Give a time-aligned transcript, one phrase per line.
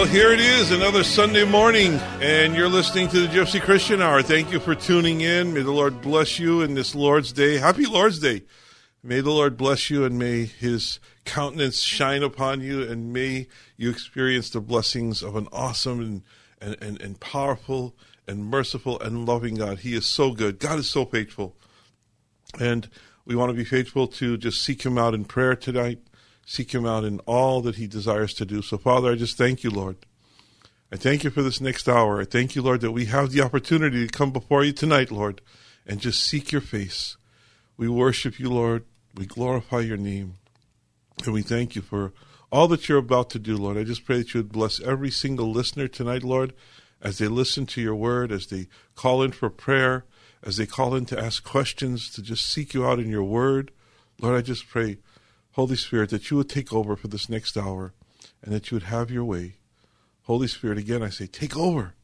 [0.00, 4.22] Well, here it is, another Sunday morning, and you're listening to the Gypsy Christian Hour.
[4.22, 5.52] Thank you for tuning in.
[5.52, 7.58] May the Lord bless you in this Lord's Day.
[7.58, 8.44] Happy Lord's Day.
[9.02, 13.90] May the Lord bless you and may his countenance shine upon you and may you
[13.90, 16.22] experience the blessings of an awesome
[16.62, 17.94] and, and, and, powerful
[18.26, 19.80] and merciful and loving God.
[19.80, 20.58] He is so good.
[20.60, 21.56] God is so faithful.
[22.58, 22.88] And
[23.26, 25.98] we want to be faithful to just seek him out in prayer tonight
[26.50, 28.60] seek Him out in all that He desires to do.
[28.60, 29.98] So, Father, I just thank you, Lord.
[30.90, 32.20] I thank you for this next hour.
[32.20, 35.42] I thank you, Lord, that we have the opportunity to come before you tonight, Lord,
[35.86, 37.16] and just seek your face.
[37.76, 38.84] We worship you, Lord.
[39.14, 40.38] We glorify your name.
[41.24, 42.12] And we thank you for
[42.50, 43.78] all that you're about to do, Lord.
[43.78, 46.52] I just pray that you would bless every single listener tonight, Lord,
[47.00, 50.04] as they listen to your word, as they call in for prayer,
[50.42, 53.70] as they call in to ask questions, to just seek you out in your word.
[54.20, 54.98] Lord, I just pray
[55.52, 57.92] Holy Spirit, that you would take over for this next hour
[58.42, 59.56] and that you would have your way.
[60.22, 61.94] Holy Spirit, again, I say, take over.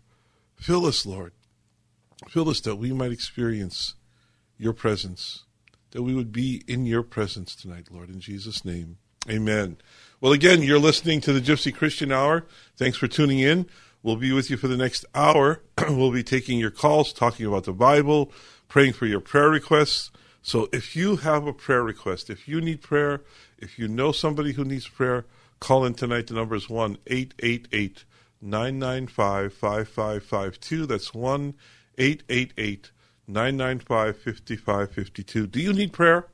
[0.56, 1.33] Fill us, Lord.
[2.28, 3.94] Fill us that we might experience
[4.58, 5.44] your presence,
[5.91, 8.97] that we would be in your presence tonight, Lord, in Jesus' name.
[9.28, 9.77] Amen.
[10.20, 12.47] Well, again, you're listening to the Gypsy Christian Hour.
[12.77, 13.67] Thanks for tuning in.
[14.02, 15.62] We'll be with you for the next hour.
[15.89, 18.33] we'll be taking your calls, talking about the Bible,
[18.69, 20.11] praying for your prayer requests.
[20.47, 23.22] So if you have a prayer request, if you need prayer,
[23.58, 25.27] if you know somebody who needs prayer,
[25.58, 26.28] call in tonight.
[26.28, 28.05] The number is 1 888
[28.40, 30.86] 995 5552.
[30.86, 31.55] That's 1
[31.98, 32.92] 888
[33.27, 35.48] 995 5552.
[35.48, 36.29] Do you need prayer?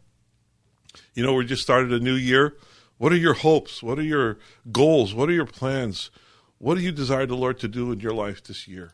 [1.14, 2.58] You know, we just started a new year.
[2.98, 3.82] What are your hopes?
[3.82, 4.36] What are your
[4.70, 5.14] goals?
[5.14, 6.10] What are your plans?
[6.58, 8.92] What do you desire the Lord to do in your life this year?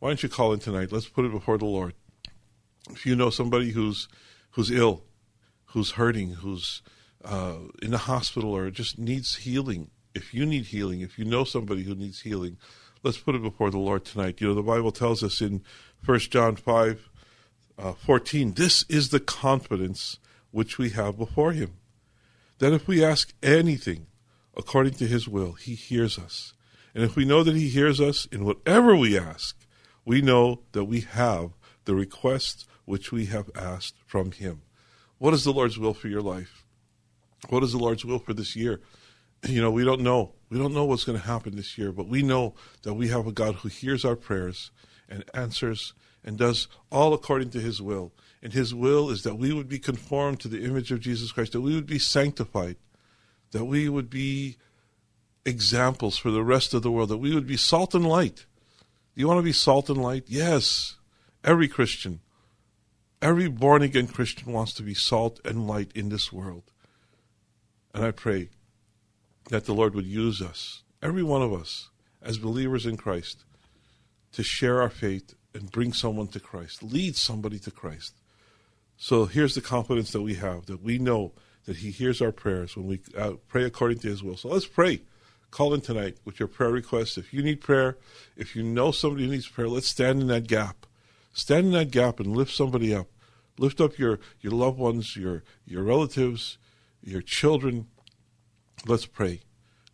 [0.00, 0.92] Why don't you call in tonight?
[0.92, 1.94] Let's put it before the Lord.
[2.90, 4.06] If you know somebody who's
[4.50, 5.04] who's ill,
[5.66, 6.82] who's hurting, who's
[7.24, 11.44] uh, in the hospital, or just needs healing, if you need healing, if you know
[11.44, 12.56] somebody who needs healing,
[13.02, 14.40] let's put it before the Lord tonight.
[14.40, 15.62] You know, the Bible tells us in
[16.04, 17.08] 1 John 5
[17.78, 20.18] uh, 14, this is the confidence
[20.50, 21.74] which we have before Him.
[22.58, 24.06] That if we ask anything
[24.56, 26.52] according to His will, He hears us.
[26.94, 29.56] And if we know that He hears us in whatever we ask,
[30.04, 31.52] we know that we have
[31.90, 34.62] the requests which we have asked from him.
[35.18, 36.64] What is the Lord's will for your life?
[37.48, 38.80] What is the Lord's will for this year?
[39.42, 40.34] You know, we don't know.
[40.50, 43.26] We don't know what's going to happen this year, but we know that we have
[43.26, 44.70] a God who hears our prayers
[45.08, 48.12] and answers and does all according to his will.
[48.40, 51.54] And his will is that we would be conformed to the image of Jesus Christ,
[51.54, 52.76] that we would be sanctified,
[53.50, 54.58] that we would be
[55.44, 58.46] examples for the rest of the world, that we would be salt and light.
[59.16, 60.26] Do you want to be salt and light?
[60.28, 60.94] Yes.
[61.44, 62.20] Every Christian
[63.22, 66.62] Every born again Christian wants to be salt and light in this world.
[67.92, 68.48] And I pray
[69.50, 71.90] that the Lord would use us, every one of us,
[72.22, 73.44] as believers in Christ,
[74.32, 78.14] to share our faith and bring someone to Christ, lead somebody to Christ.
[78.96, 81.32] So here's the confidence that we have that we know
[81.64, 84.36] that He hears our prayers when we uh, pray according to His will.
[84.36, 85.02] So let's pray.
[85.50, 87.18] Call in tonight with your prayer requests.
[87.18, 87.98] If you need prayer,
[88.36, 90.86] if you know somebody who needs prayer, let's stand in that gap.
[91.32, 93.08] Stand in that gap and lift somebody up.
[93.58, 96.58] Lift up your, your loved ones, your, your relatives,
[97.02, 97.88] your children.
[98.86, 99.40] Let's pray.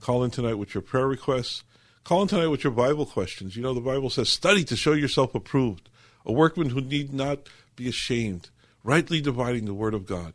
[0.00, 1.64] Call in tonight with your prayer requests.
[2.04, 3.56] Call in tonight with your Bible questions.
[3.56, 5.88] You know, the Bible says, study to show yourself approved,
[6.24, 8.50] a workman who need not be ashamed,
[8.84, 10.32] rightly dividing the word of God.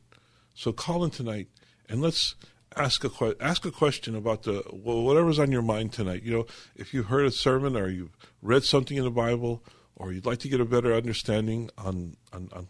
[0.54, 1.48] So call in tonight
[1.88, 2.36] and let's
[2.76, 6.24] ask a ask a question about the whatever's on your mind tonight.
[6.24, 6.46] You know,
[6.76, 9.64] if you've heard a sermon or you've read something in the Bible
[10.02, 12.68] or you'd like to get a better understanding on, on, on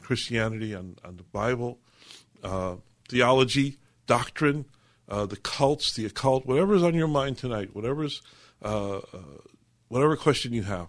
[0.00, 1.80] Christianity, on, on the Bible,
[2.44, 2.76] uh,
[3.08, 4.64] theology, doctrine,
[5.08, 8.22] uh, the cults, the occult, whatever's on your mind tonight, whatever's
[8.62, 9.18] uh, uh,
[9.88, 10.86] whatever question you have,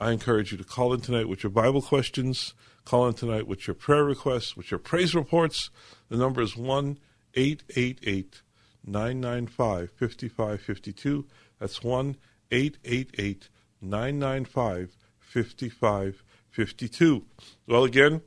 [0.00, 2.52] I encourage you to call in tonight with your Bible questions.
[2.84, 5.70] Call in tonight with your prayer requests, with your praise reports.
[6.08, 6.98] The number is one
[7.34, 8.42] eight eight eight
[8.84, 11.26] nine nine five fifty five fifty two.
[11.60, 12.16] That's one
[12.50, 13.48] eight eight eight
[13.80, 17.24] 995 5552.
[17.66, 18.22] Well, again,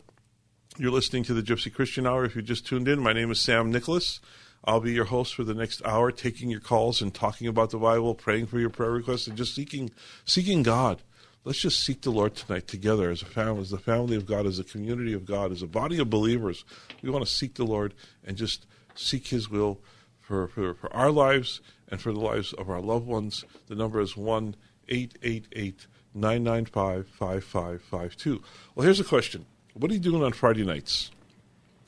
[0.78, 2.26] you're listening to the Gypsy Christian Hour.
[2.26, 4.20] If you just tuned in, my name is Sam Nicholas.
[4.66, 7.78] I'll be your host for the next hour, taking your calls and talking about the
[7.78, 9.92] Bible, praying for your prayer requests, and just seeking
[10.24, 11.02] seeking God.
[11.44, 14.46] Let's just seek the Lord tonight together as a family, as the family of God,
[14.46, 16.64] as a community of God, as a body of believers.
[17.02, 18.66] We want to seek the Lord and just
[18.96, 19.82] seek His will
[20.22, 21.60] for, for, for our lives
[21.90, 23.44] and for the lives of our loved ones.
[23.68, 24.56] The number is 1
[24.90, 28.44] 888 995 5552.
[28.76, 31.12] Well, here's a question What are you doing on Friday nights?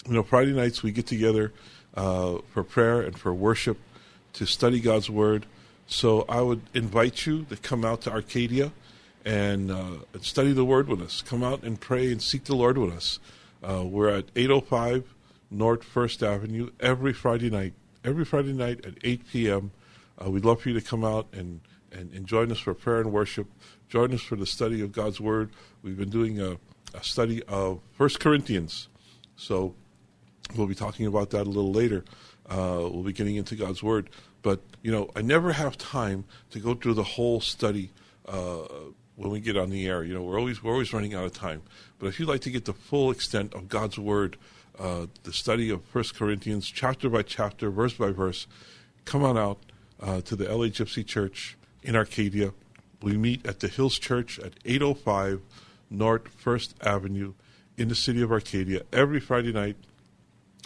[0.07, 1.51] You know, Friday nights we get together
[1.95, 3.77] uh, for prayer and for worship
[4.33, 5.45] to study God's Word,
[5.87, 8.71] So I would invite you to come out to Arcadia
[9.23, 11.21] and, uh, study the Word with us.
[11.21, 13.19] Come out and pray and seek the Lord with us.
[13.63, 15.13] Uh, we're at 805
[15.49, 17.73] North First Avenue every Friday night.
[18.03, 19.71] Every Friday night at 8 p.m.
[20.23, 21.61] Uh, we'd love for you to come out and,
[21.95, 23.47] and, and join us for prayer and worship.
[23.89, 25.51] Join us for the study of God's Word.
[25.81, 26.57] We've been doing a,
[26.93, 28.89] a study of First Corinthians.
[29.35, 29.73] So
[30.55, 32.03] we'll be talking about that a little later.
[32.49, 34.09] Uh, we'll be getting into God's Word.
[34.41, 37.91] But, you know, I never have time to go through the whole study
[38.27, 38.63] uh,
[39.15, 40.03] when we get on the air.
[40.03, 41.63] You know, we're always, we're always running out of time.
[41.97, 44.37] But if you'd like to get the full extent of God's Word,
[44.77, 48.45] uh, the study of First Corinthians, chapter by chapter, verse by verse,
[49.05, 49.59] come on out
[49.99, 52.51] uh, to the LA Gypsy Church in Arcadia.
[53.01, 55.41] We meet at the Hills Church at 805
[55.89, 57.33] North First Avenue
[57.77, 59.77] in the city of Arcadia every Friday night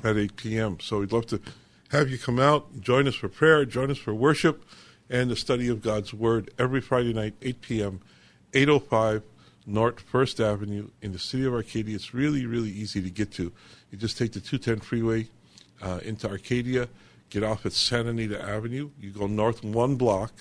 [0.03, 0.79] at 8 p.m.
[0.79, 1.41] So we'd love to
[1.89, 4.63] have you come out, join us for prayer, join us for worship,
[5.09, 7.99] and the study of God's Word every Friday night, 8 p.m.,
[8.53, 9.23] 805
[9.65, 11.95] North First Avenue in the city of Arcadia.
[11.95, 13.51] It's really, really easy to get to.
[13.91, 15.27] You just take the 210 freeway
[15.81, 16.87] uh, into Arcadia,
[17.29, 18.91] get off at Santa Anita Avenue.
[18.99, 20.31] You go north one block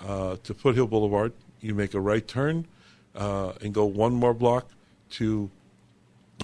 [0.00, 1.32] uh, to Foothill Boulevard.
[1.60, 2.66] You make a right turn
[3.14, 4.68] uh, and go one more block
[5.10, 5.50] to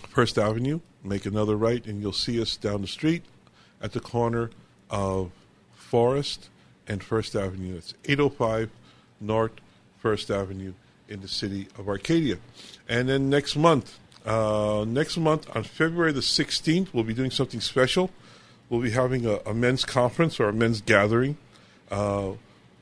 [0.09, 0.81] First Avenue.
[1.03, 3.25] Make another right, and you'll see us down the street
[3.81, 4.51] at the corner
[4.91, 5.31] of
[5.75, 6.49] Forest
[6.89, 7.77] and First Avenue.
[7.77, 8.71] It's 805
[9.21, 9.53] North
[9.99, 10.73] First Avenue
[11.09, 12.39] in the city of Arcadia.
[12.89, 17.61] And then next month, uh, next month on February the 16th, we'll be doing something
[17.61, 18.11] special.
[18.69, 21.37] We'll be having a, a men's conference or a men's gathering.
[21.91, 22.33] Uh,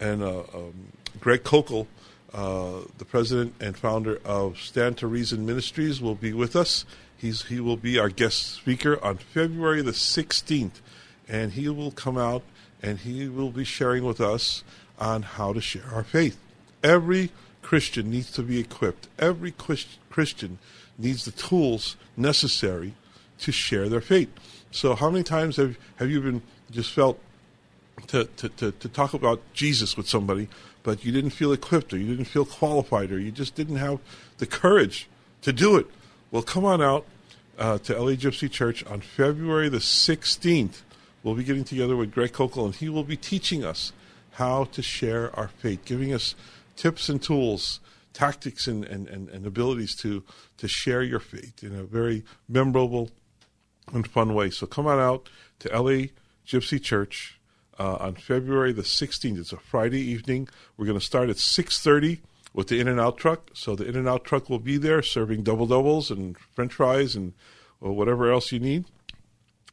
[0.03, 0.89] and uh, um,
[1.21, 1.87] Greg Koukl,
[2.35, 6.85] uh, the president and founder of Stand to Reason Ministries, will be with us.
[7.17, 10.81] He's, he will be our guest speaker on February the 16th.
[11.29, 12.43] And he will come out
[12.83, 14.65] and he will be sharing with us
[14.99, 16.37] on how to share our faith.
[16.83, 17.31] Every
[17.63, 19.07] Christian needs to be equipped.
[19.21, 20.59] Every Christian
[20.99, 22.95] needs the tools necessary
[23.39, 24.31] to share their faith.
[24.73, 27.21] So, how many times have, have you been just felt
[28.09, 30.49] to, to, to, to talk about Jesus with somebody,
[30.83, 34.01] but you didn't feel equipped or you didn't feel qualified or you just didn't have
[34.39, 35.09] the courage
[35.43, 35.87] to do it?
[36.31, 37.07] Well, come on out
[37.59, 40.83] uh, to LA Gypsy Church on February the 16th.
[41.23, 43.93] We'll be getting together with Greg Koukl, and he will be teaching us
[44.33, 46.35] how to share our faith, giving us
[46.77, 47.81] tips and tools,
[48.13, 50.25] tactics and, and, and, and abilities to,
[50.59, 53.11] to share your faith in a very memorable
[53.93, 54.51] and fun way.
[54.51, 55.29] So come on out
[55.61, 56.07] to LA
[56.47, 57.39] Gypsy Church
[57.79, 59.39] uh, on February the 16th.
[59.39, 60.49] It's a Friday evening.
[60.77, 62.21] We're going to start at 6.30
[62.53, 63.51] with the In and Out truck.
[63.55, 67.15] So the In and Out truck will be there serving double doubles and french fries
[67.15, 67.33] and
[67.81, 68.85] whatever else you need.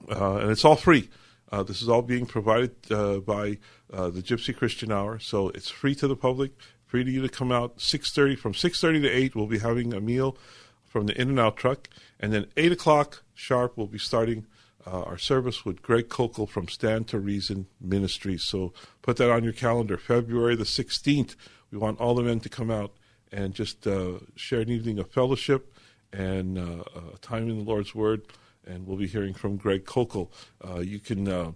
[0.09, 1.09] Uh, and it's all free.
[1.51, 3.57] Uh, this is all being provided uh, by
[3.91, 6.51] uh, the Gypsy Christian Hour, so it's free to the public
[6.89, 10.01] free to you to come out 6.30 from 6.30 to 8 we'll be having a
[10.01, 10.35] meal
[10.83, 11.87] from the In and Out truck
[12.19, 14.47] and then 8 o'clock sharp we'll be starting
[14.85, 18.43] uh, our service with greg koukl from stand to reason ministries.
[18.43, 19.97] So put that on your calendar.
[19.97, 21.35] February the 16th
[21.71, 22.93] we want all the men to come out
[23.31, 25.71] and just uh, share an evening of fellowship
[26.11, 26.83] and uh,
[27.21, 28.23] time in the lord's word.
[28.65, 30.29] And we'll be hearing from greg koukl.
[30.65, 31.51] Uh, you can uh,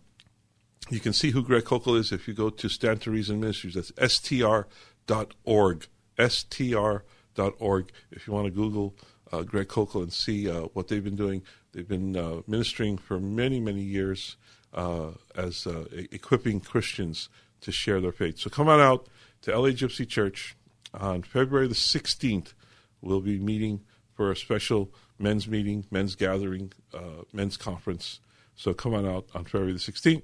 [0.90, 3.76] you can see who greg koukl is if you go to stand to reason ministries.
[3.76, 4.68] That's str
[5.08, 5.88] str.org,
[6.28, 7.92] str.org.
[8.12, 9.06] If you want to Google uh,
[9.42, 13.60] Greg Koukl and see uh, what they've been doing, they've been uh, ministering for many,
[13.60, 14.38] many years
[14.74, 17.30] uh, as uh, equipping Christians
[17.62, 18.38] to share their faith.
[18.38, 19.08] So come on out
[19.42, 20.56] to LA Gypsy Church
[20.94, 22.54] on February the 16th.
[23.02, 23.82] We'll be meeting
[24.14, 28.20] for a special men's meeting, men's gathering, uh, men's conference.
[28.56, 30.22] So come on out on February the 16th.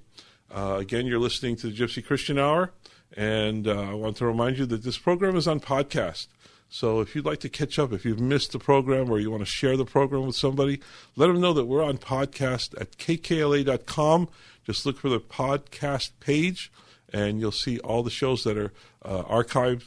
[0.52, 2.72] again, you're listening to the Gypsy Christian Hour.
[3.16, 6.28] And uh, I want to remind you that this program is on podcast.
[6.70, 9.42] So if you'd like to catch up, if you've missed the program or you want
[9.42, 10.80] to share the program with somebody,
[11.16, 14.30] let them know that we're on podcast at kkla.com.
[14.64, 16.72] Just look for the podcast page
[17.12, 18.72] and you'll see all the shows that are
[19.04, 19.86] uh, archived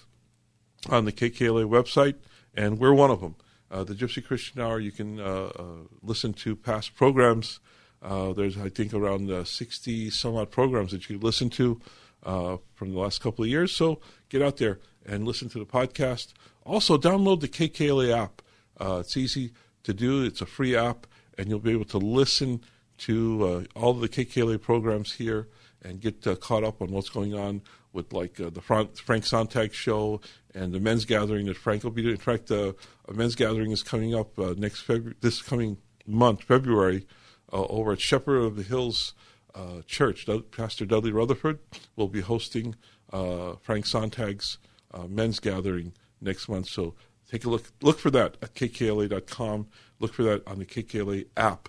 [0.88, 2.16] on the KKLA website,
[2.54, 3.36] and we're one of them.
[3.70, 5.64] Uh, the Gypsy Christian Hour, you can uh, uh
[6.02, 7.60] listen to past programs.
[8.02, 11.80] Uh, there's, I think, around uh, 60 some odd programs that you can listen to
[12.22, 13.72] from the last couple of years.
[13.72, 16.32] So get out there and listen to the podcast.
[16.64, 18.42] Also, download the KKLA app.
[18.80, 19.52] Uh, it's easy
[19.82, 22.62] to do, it's a free app, and you'll be able to listen
[22.98, 25.48] to uh, all the KKLA programs here
[25.82, 29.74] and get uh, caught up on what's going on with like uh, the Frank Sontag
[29.74, 30.20] show
[30.54, 32.14] and the men's gathering that Frank will be doing.
[32.14, 32.72] In fact, uh,
[33.08, 37.06] a men's gathering is coming up next February, this coming month, February,
[37.52, 39.14] over at Shepherd of the Hills
[39.54, 40.26] uh, church.
[40.50, 41.58] Pastor Dudley Rutherford
[41.96, 42.74] will be hosting
[43.12, 44.58] uh, Frank Sontag's
[44.92, 45.92] uh, men's gathering
[46.22, 46.68] next month.
[46.68, 46.94] So
[47.30, 47.64] take a look.
[47.82, 49.66] Look for that at kkla.com.
[49.98, 51.68] Look for that on the KKLA app.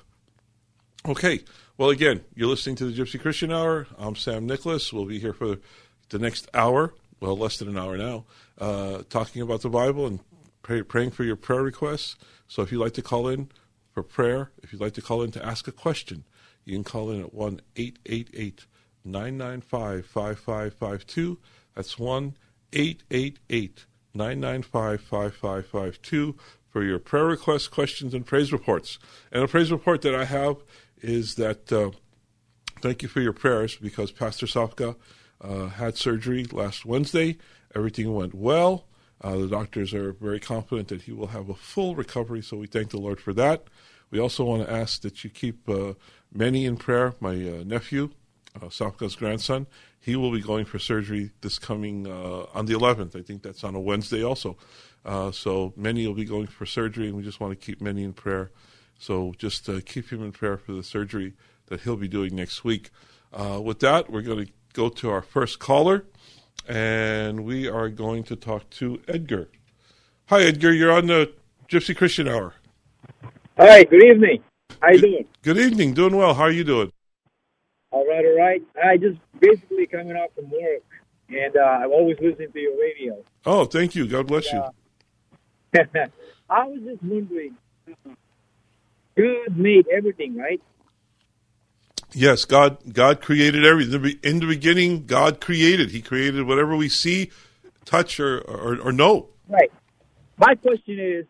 [1.05, 1.41] Okay.
[1.77, 3.87] Well, again, you're listening to the Gypsy Christian Hour.
[3.97, 4.93] I'm Sam Nicholas.
[4.93, 5.57] We'll be here for
[6.09, 8.25] the next hour, well, less than an hour now,
[8.59, 10.19] uh, talking about the Bible and
[10.61, 12.15] pray, praying for your prayer requests.
[12.47, 13.49] So if you'd like to call in
[13.91, 16.23] for prayer, if you'd like to call in to ask a question,
[16.63, 18.65] you can call in at 1 888
[19.03, 21.39] 995 5552.
[21.75, 22.37] That's 1
[22.71, 26.35] 888 995 5552
[26.69, 28.99] for your prayer requests, questions, and praise reports.
[29.31, 30.57] And a praise report that I have
[31.01, 31.91] is that uh,
[32.81, 34.95] thank you for your prayers because Pastor Safka
[35.41, 37.37] uh, had surgery last Wednesday.
[37.75, 38.85] Everything went well.
[39.21, 42.67] Uh, the doctors are very confident that he will have a full recovery, so we
[42.67, 43.65] thank the Lord for that.
[44.11, 45.93] We also want to ask that you keep uh,
[46.31, 48.09] Manny in prayer, my uh, nephew,
[48.55, 49.67] uh, Safka's grandson.
[49.99, 53.15] He will be going for surgery this coming uh, on the 11th.
[53.15, 54.57] I think that's on a Wednesday also.
[55.05, 58.03] Uh, so Manny will be going for surgery, and we just want to keep Manny
[58.03, 58.51] in prayer.
[58.97, 61.33] So just uh, keep him in prayer for the surgery
[61.67, 62.89] that he'll be doing next week.
[63.33, 66.05] Uh, with that, we're going to go to our first caller,
[66.67, 69.49] and we are going to talk to Edgar.
[70.27, 70.71] Hi, Edgar.
[70.71, 71.33] You're on the
[71.67, 72.53] Gypsy Christian Hour.
[73.57, 73.83] Hi.
[73.83, 74.43] Good evening.
[74.81, 75.25] How you doing?
[75.41, 75.93] Good evening.
[75.93, 76.33] Doing well.
[76.33, 76.92] How are you doing?
[78.13, 78.25] All right.
[78.25, 78.61] All right.
[78.91, 80.83] I just basically coming off from work,
[81.29, 83.23] and uh, I'm always listening to your radio.
[83.45, 84.07] Oh, thank you.
[84.07, 84.69] God bless Yeah.
[86.49, 87.57] I was just wondering.
[89.17, 90.61] God made everything, right?
[92.13, 92.77] Yes, God.
[92.93, 94.19] God created everything.
[94.23, 95.89] In the beginning, God created.
[95.89, 97.31] He created whatever we see,
[97.85, 99.29] touch, or or, or know.
[99.49, 99.71] Right.
[100.37, 101.25] My question is,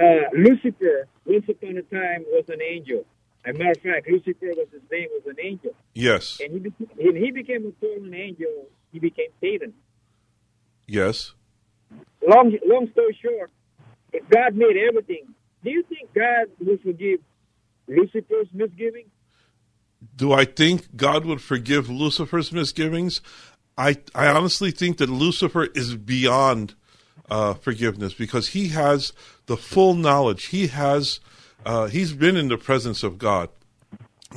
[0.00, 3.04] uh, Lucifer, once upon a time, was an angel.
[3.44, 6.38] As a matter of fact, Lucifer was his name, was an angel, Yes.
[6.42, 8.68] and he became, when he became a fallen angel.
[8.92, 9.72] He became Satan.
[10.86, 11.32] Yes.
[12.26, 13.50] Long, long story short,
[14.12, 15.34] if God made everything,
[15.64, 17.20] do you think God would forgive
[17.88, 19.08] Lucifer's misgivings?
[20.16, 23.22] Do I think God would forgive Lucifer's misgivings?
[23.78, 26.74] I I honestly think that Lucifer is beyond
[27.30, 29.12] uh, forgiveness because he has
[29.46, 30.46] the full knowledge.
[30.46, 31.20] He has
[31.64, 33.48] uh, he's been in the presence of God.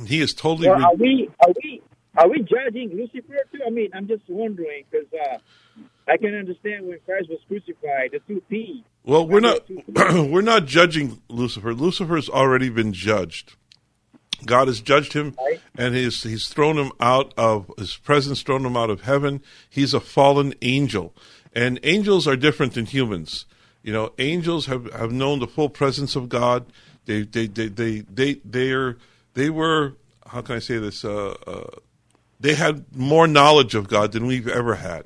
[0.06, 0.68] He is totally.
[0.68, 1.82] Or re- are we are we
[2.16, 3.60] are we judging Lucifer too?
[3.66, 5.38] I mean, I'm just wondering because uh,
[6.08, 8.82] I can understand when Christ was crucified, the two P's.
[9.04, 9.60] well, we're not
[9.96, 11.74] we're not judging Lucifer.
[11.74, 13.54] Lucifer's already been judged.
[14.44, 15.60] God has judged him, Right.
[15.78, 19.42] and he's he's thrown him out of his presence, thrown him out of heaven.
[19.70, 21.14] He's a fallen angel,
[21.54, 23.46] and angels are different than humans.
[23.82, 26.66] You know, angels have, have known the full presence of God.
[27.06, 28.98] They they they they they they are
[29.34, 29.94] they were
[30.26, 31.04] how can I say this?
[31.04, 31.78] Uh, uh,
[32.38, 35.04] they had more knowledge of God than we've ever had,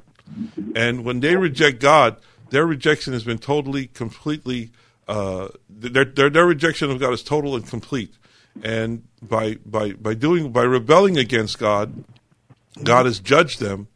[0.75, 2.17] and when they reject God,
[2.51, 4.73] their rejection has been totally, completely.
[5.07, 8.15] Uh, their, their their rejection of God is total and complete,
[8.63, 12.05] and by by by doing by rebelling against God,
[12.83, 13.89] God has judged them,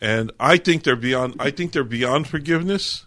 [0.00, 1.36] and I think they're beyond.
[1.38, 3.06] I think they're beyond forgiveness.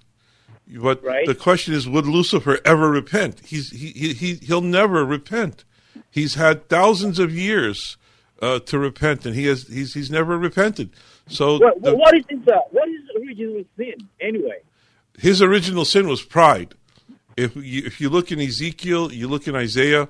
[0.68, 1.26] But Right.
[1.26, 3.42] the question is, would Lucifer ever repent?
[3.46, 5.64] He's he he he he'll never repent.
[6.10, 7.98] He's had thousands of years
[8.42, 10.90] uh, to repent, and he has he's he's never repented.
[11.28, 14.60] So What, the- what is his uh, what is his original sin anyway?
[15.18, 16.74] his original sin was pride.
[17.38, 20.08] If you, if you look in Ezekiel, you look in Isaiah,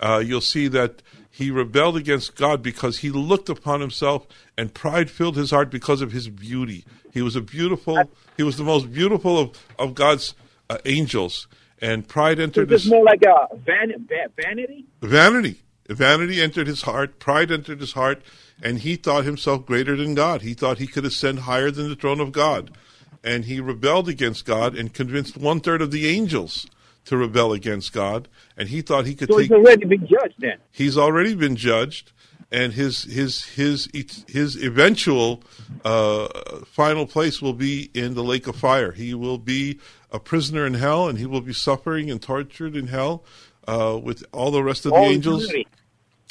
[0.00, 1.02] uh, you'll see that
[1.40, 4.26] he rebelled against God because he looked upon himself,
[4.58, 6.84] and pride filled his heart because of his beauty.
[7.14, 7.98] He was a beautiful.
[8.36, 10.34] He was the most beautiful of of God's
[10.68, 11.48] uh, angels,
[11.80, 14.84] and pride So entered it's his more like a van, va- vanity.
[15.00, 15.62] vanity.
[15.88, 17.18] Vanity entered his heart.
[17.18, 18.20] Pride entered his heart,
[18.62, 20.42] and he thought himself greater than God.
[20.42, 22.76] He thought he could ascend higher than the throne of God,
[23.24, 26.66] and he rebelled against God and convinced one third of the angels
[27.06, 28.28] to rebel against God.
[28.56, 29.50] And he thought he could So take.
[29.50, 30.58] it's already been judged then.
[30.70, 32.12] He's already been judged,
[32.52, 33.88] and his his his
[34.28, 35.42] his eventual
[35.84, 36.28] uh,
[36.66, 38.92] final place will be in the lake of fire.
[38.92, 39.78] He will be
[40.10, 43.24] a prisoner in hell, and he will be suffering and tortured in hell
[43.68, 45.68] uh, with all the rest of the angels eternity.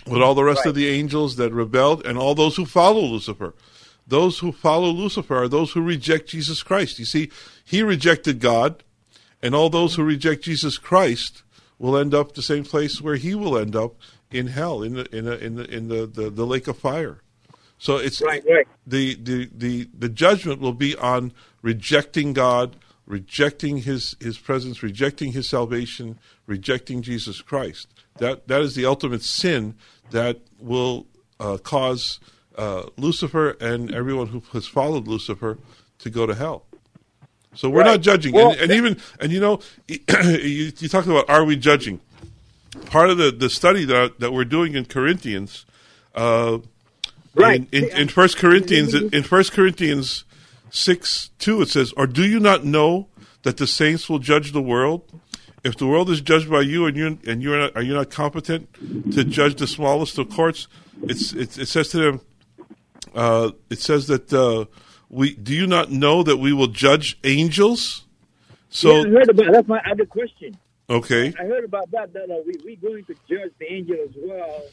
[0.08, 3.54] with all the rest of the angels that rebelled and all those who follow Lucifer.
[4.08, 6.98] Those who follow Lucifer are those who reject Jesus Christ.
[7.00, 7.30] You see,
[7.64, 8.84] he rejected God,
[9.42, 11.44] and all those who reject Jesus Christ
[11.78, 13.96] will end up the same place where he will end up
[14.32, 17.22] in hell, in the in the in the in the, the, the lake of fire.
[17.78, 18.68] So it's Right, right.
[18.86, 21.32] the, the the the judgment will be on
[21.62, 27.88] rejecting God, rejecting his his presence, rejecting his salvation, rejecting Jesus Christ.
[28.18, 29.76] That that is the ultimate sin
[30.12, 31.08] that will
[31.40, 32.20] uh, cause
[32.58, 35.58] uh, Lucifer and everyone who has followed Lucifer
[36.00, 36.66] to go to hell.
[37.60, 37.88] So we're Right.
[37.88, 41.58] not judging, Well, and, and even and you know, you, you talked about are we
[41.58, 42.00] judging?
[42.86, 45.66] Part of the, the study that that we're doing in Corinthians,
[46.16, 46.60] uh,
[47.36, 47.68] Right.
[47.74, 50.24] in, in, in First Corinthians, in First Corinthians
[50.70, 53.08] six two, it says, "Or do you not know
[53.44, 55.04] that the saints will judge the world?
[55.62, 57.94] If the world is judged by you, and you and you are not, are you
[57.94, 58.70] not competent
[59.12, 60.70] to judge the smallest of courts?"
[61.04, 62.22] It's, it's it says to them,
[63.14, 64.64] uh, it says that uh,
[65.10, 68.06] we do you not know that we will judge angels?
[68.70, 70.58] So yeah, I heard about that's my other question.
[70.90, 72.14] okay, I heard about that.
[72.14, 74.64] That uh, we we going to judge the angel as well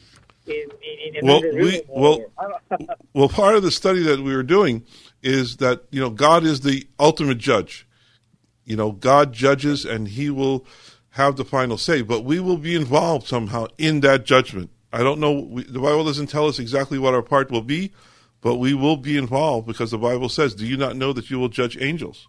[0.45, 2.21] in in, in Well, we- well-
[3.13, 4.83] well, part of the study that we were doing
[5.23, 7.87] is that you know God is the ultimate judge.
[8.65, 10.65] You know, God judges, and He will
[11.11, 12.01] have the final say.
[12.01, 14.69] But we will be involved somehow in that judgment.
[14.93, 15.31] I don't know.
[15.39, 17.91] We, the Bible doesn't tell us exactly what our part will be,
[18.41, 21.39] but we will be involved because the Bible says, "Do you not know that you
[21.39, 22.27] will judge angels?"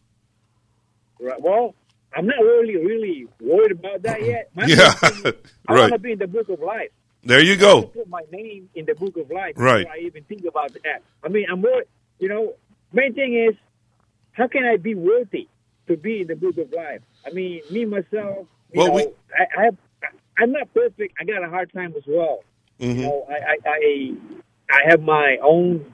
[1.20, 1.40] Right.
[1.40, 1.74] Well,
[2.16, 4.50] I'm not really, really worried about that yet.
[4.54, 5.24] My Yeah, is,
[5.68, 5.80] I right.
[5.80, 6.90] want to be in the book of life.
[7.24, 7.82] There you I want go.
[7.82, 9.84] to put my name in the book of life Right.
[9.84, 11.02] before I even think about that.
[11.24, 11.82] I mean, I'm more,
[12.20, 12.54] you know,
[12.92, 13.56] main thing is,
[14.32, 15.48] how can I be worthy
[15.88, 17.00] to be in the book of life?
[17.26, 19.76] I mean, me, myself, you Well, know, we- I, I have,
[20.38, 21.14] I'm not perfect.
[21.20, 22.44] I got a hard time as well.
[22.78, 24.12] You hmm know, I, I, I,
[24.70, 25.84] I have my own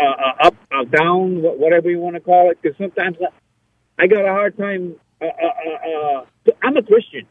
[0.00, 2.58] uh, uh, up, uh, down, whatever you want to call it.
[2.62, 4.96] Because sometimes I, I got a hard time.
[5.20, 7.26] Uh, uh, uh, uh, I'm a Christian,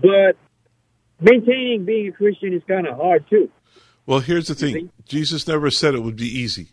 [0.00, 0.36] but
[1.20, 3.50] maintaining being a Christian is kind of hard too.
[4.06, 4.72] Well, here's the see?
[4.72, 6.70] thing: Jesus never said it would be easy.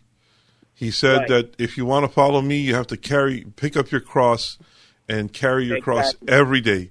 [0.74, 1.28] He said Right.
[1.28, 4.58] that if you want to follow me, you have to carry, pick up your cross,
[5.08, 6.90] and carry your cross every day.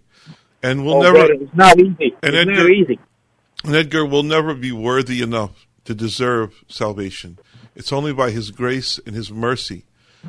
[0.62, 2.16] And we'll oh, never, brother, it's not easy.
[2.24, 3.00] And it's Edgar- not easy.
[3.66, 7.38] and Edgar will never be worthy enough to deserve salvation.
[7.76, 9.86] It's only by His grace and His mercy.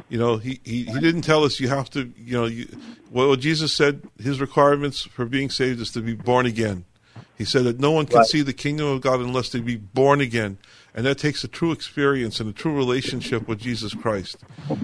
[0.09, 2.13] You know, He He, he didn't tell us you have to.
[2.17, 2.67] You know, you,
[3.11, 6.85] well, Jesus said His requirements for being saved is to be born again.
[7.37, 8.27] He said that no one can Right.
[8.27, 10.59] see the kingdom of God unless they be born again.
[10.95, 14.37] And that takes a true experience and a true relationship with Jesus Christ.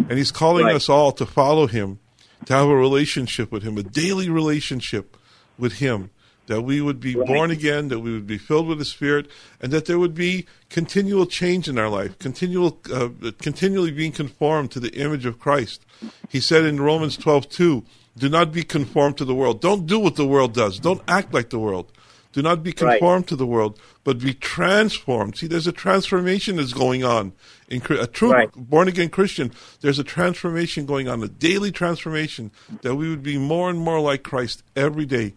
[0.08, 0.74] And He's calling Right.
[0.74, 2.00] us all to follow Him,
[2.46, 5.16] to have a relationship with Him, a daily relationship
[5.58, 6.10] with Him,
[6.50, 7.26] that we would be Right.
[7.28, 9.28] born again, that we would be filled with the Spirit,
[9.60, 13.08] and that there would be continual change in our life, continual, uh,
[13.40, 15.86] continually being conformed to the image of Christ.
[16.28, 17.84] He said in Romans twelve two,
[18.18, 19.60] "Do not be conformed to the world.
[19.60, 20.80] Don't do what the world does.
[20.80, 21.92] Don't act like the world.
[22.32, 22.98] Do not be Right.
[22.98, 27.32] conformed to the world, but be transformed." See, there's a transformation that's going on
[27.68, 28.50] in a true Right.
[28.56, 29.52] born again Christian.
[29.82, 32.50] There's a transformation going on, a daily transformation
[32.82, 35.34] that we would be more and more like Christ every day.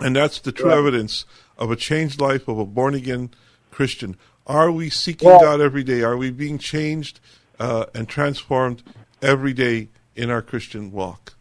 [0.00, 0.78] And that's the true Right.
[0.78, 1.24] evidence
[1.58, 3.30] of a changed life of a born again
[3.70, 4.16] Christian.
[4.46, 6.02] Are we seeking God every day?
[6.02, 7.20] Are we being changed
[7.58, 8.82] uh, and transformed
[9.22, 11.34] every day in our Christian walk?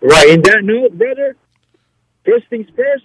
[0.00, 0.30] Right.
[0.30, 1.36] In that note, brother,
[2.24, 3.04] first things first,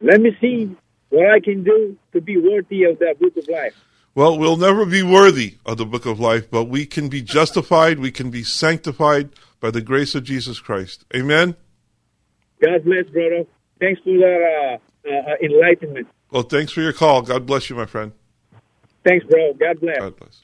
[0.00, 0.76] let me see
[1.10, 3.74] what I can do to be worthy of that book of life.
[4.14, 8.00] Well, we'll never be worthy of the book of life, but we can be justified,
[8.00, 11.04] we can be sanctified by the grace of Jesus Christ.
[11.14, 11.54] Amen?
[12.60, 13.44] God bless, brother.
[13.80, 16.08] Thanks for that uh, uh, enlightenment.
[16.30, 17.22] Well, thanks for your call.
[17.22, 18.12] God bless you, my friend.
[19.04, 19.54] Thanks, bro.
[19.54, 19.98] God bless.
[19.98, 20.42] God bless.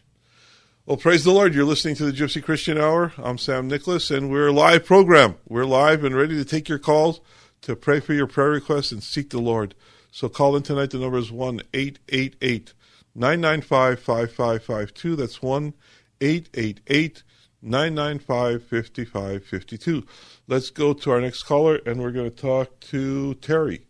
[0.86, 1.54] Well, praise the Lord.
[1.54, 3.12] You're listening to the Gypsy Christian Hour.
[3.18, 5.36] I'm Sam Nicholas, and we're a live program.
[5.48, 7.20] We're live and ready to take your calls
[7.62, 9.74] to pray for your prayer requests and seek the Lord.
[10.10, 10.90] So call in tonight.
[10.90, 12.74] The number is 1 888
[13.14, 15.16] 995 5552.
[15.16, 15.74] That's 1
[16.20, 17.22] 888
[17.62, 20.06] 995 5552.
[20.46, 23.86] Let's go to our next caller, and we're going to talk to Terry.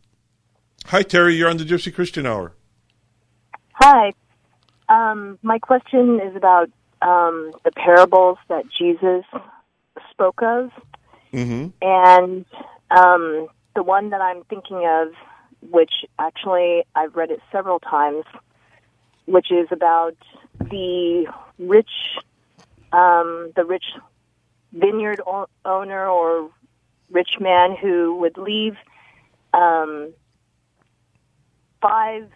[0.86, 1.34] Hi, Terry.
[1.34, 2.52] You're on the Gypsy Christian Hour.
[3.72, 4.12] Hi.
[4.88, 6.70] Um, my question is about
[7.02, 9.24] um, the parables that Jesus
[10.10, 10.70] spoke of,
[11.32, 11.70] Mm-hmm.
[11.82, 12.44] and
[12.92, 15.08] um, the one that I'm thinking of,
[15.68, 15.90] which
[16.20, 18.24] actually I've read it several times,
[19.26, 20.16] which is about
[20.60, 21.26] the
[21.58, 21.90] rich,
[22.92, 23.86] um, the rich
[24.74, 26.50] vineyard o- owner or
[27.10, 28.74] rich man who would leave
[29.52, 30.12] um,
[31.80, 32.28] five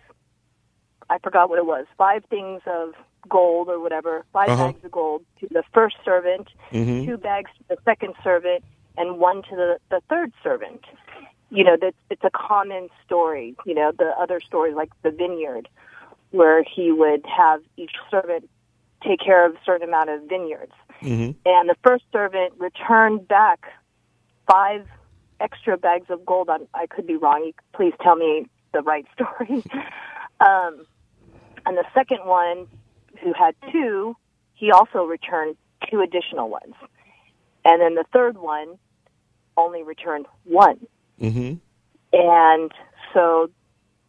[1.11, 2.91] I forgot what it was, five things of
[3.31, 4.67] gold or whatever, 5 Uh-huh.
[4.73, 7.07] bags of gold to the first servant, Mm-hmm.
[7.07, 8.63] two bags to the second servant,
[8.99, 10.85] and one to the, the third servant.
[11.51, 13.57] You know, that it's a common story.
[13.65, 15.67] You know, the other stories like the vineyard,
[16.31, 18.51] where he would have each servant
[19.03, 20.73] take care of a certain amount of vineyards.
[21.03, 21.33] Mm-hmm.
[21.47, 23.67] And the first servant returned back
[24.51, 24.87] five
[25.41, 26.49] extra bags of gold.
[26.49, 27.53] On, I could be wrong.
[27.75, 29.63] Please tell me the right story.
[30.41, 30.87] um,
[31.67, 32.67] and the second one,
[33.23, 34.17] who had two,
[34.55, 35.57] he also returned
[35.91, 36.75] two additional ones.
[37.65, 38.79] And then the third one
[39.57, 40.87] only returned one.
[41.21, 41.55] Mm-hmm.
[42.13, 42.73] And
[43.13, 43.51] so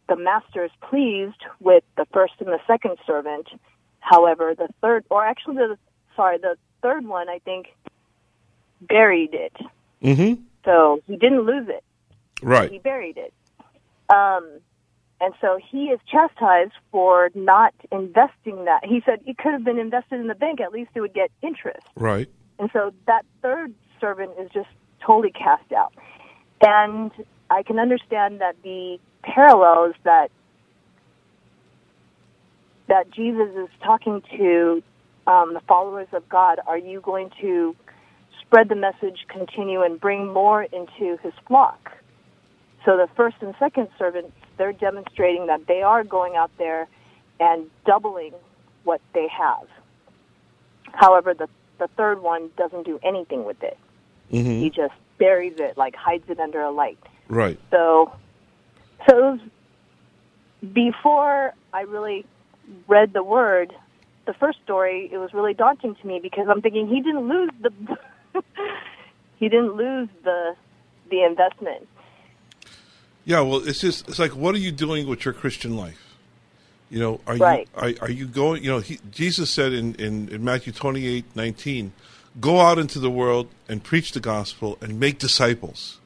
[0.08, 3.48] the master is pleased with the first and the second servant.
[4.00, 5.78] However, the third, or actually, the
[6.16, 7.68] sorry, the third one, I think,
[8.80, 9.56] buried it.
[10.02, 10.42] Mm-hmm.
[10.64, 11.84] So he didn't lose it.
[12.42, 12.70] Right.
[12.70, 13.32] He buried it.
[14.12, 14.60] Um,
[15.20, 18.84] and so he is chastised for not investing that.
[18.84, 20.60] He said it could have been invested in the bank.
[20.60, 21.86] At least it would get interest.
[21.94, 22.28] Right.
[22.58, 24.68] And so that third servant is just
[25.04, 25.92] totally cast out.
[26.62, 27.10] And
[27.50, 30.30] I can understand that the parallels that
[32.88, 34.82] that Jesus is talking to
[35.30, 36.58] um, the followers of God.
[36.66, 37.76] Are you going to
[38.40, 41.92] spread the message, continue, and bring more into His flock?
[42.84, 46.88] So the first and second servants, they're demonstrating that they are going out there
[47.38, 48.32] and doubling
[48.84, 49.68] what they have.
[50.92, 53.78] However, the the third one doesn't do anything with it.
[54.30, 54.60] Mm-hmm.
[54.60, 56.98] He just buries it, like hides it under a light.
[57.28, 57.58] Right.
[57.70, 58.12] So,
[59.08, 59.38] so
[60.74, 62.26] before I really
[62.86, 63.72] read the word,
[64.26, 67.50] the first story, it was really daunting to me because I'm thinking he didn't lose
[67.60, 67.72] the
[69.36, 70.54] he didn't lose the
[71.10, 71.88] the investment.
[73.24, 76.16] Yeah, well, it's just it's like, what are you doing with your Christian life?
[76.90, 77.68] You know, are Right.
[77.76, 78.64] you are, are you going?
[78.64, 81.92] You know, he, Jesus said in, in in Matthew twenty eight nineteen,
[82.40, 85.99] go out into the world and preach the gospel and make disciples.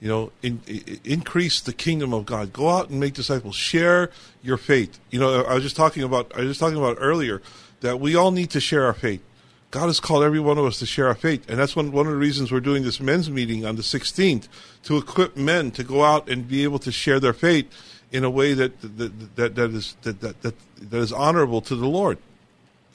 [0.00, 2.52] You know, in, i increase the kingdom of God.
[2.52, 3.54] Go out and make disciples.
[3.54, 4.10] Share
[4.42, 4.98] your faith.
[5.10, 7.42] You know, I was just talking about I was just talking about earlier
[7.80, 9.22] that we all need to share our faith.
[9.70, 12.06] God has called every one of us to share our faith, and that's one one
[12.06, 14.48] of the reasons we're doing this men's meeting on the 16th
[14.84, 17.66] to equip men to go out and be able to share their faith
[18.10, 21.76] in a way that that that, that is that, that that that is honorable to
[21.76, 22.18] the Lord.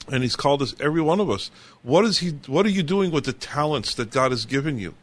[0.08, 1.50] And He's called us, every one of us.
[1.82, 2.30] What is He?
[2.46, 4.94] What are you doing with the talents that God has given you?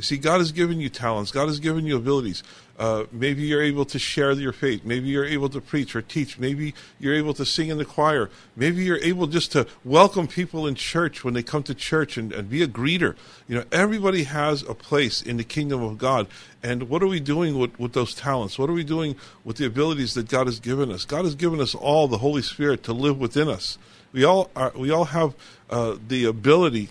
[0.00, 1.30] You see, God has given you talents.
[1.30, 2.42] God has given you abilities.
[2.78, 4.82] Uh, maybe you're able to share your faith.
[4.82, 6.38] Maybe you're able to preach or teach.
[6.38, 8.30] Maybe you're able to sing in the choir.
[8.56, 12.32] Maybe you're able just to welcome people in church when they come to church and,
[12.32, 13.14] and be a greeter.
[13.46, 16.28] You know, everybody has a place in the kingdom of God.
[16.62, 18.58] And what are we doing with, with those talents?
[18.58, 21.04] What are we doing with the abilities that God has given us?
[21.04, 23.76] God has given us all the Holy Spirit to live within us.
[24.14, 25.34] We all are, we all have
[25.68, 26.88] uh, the ability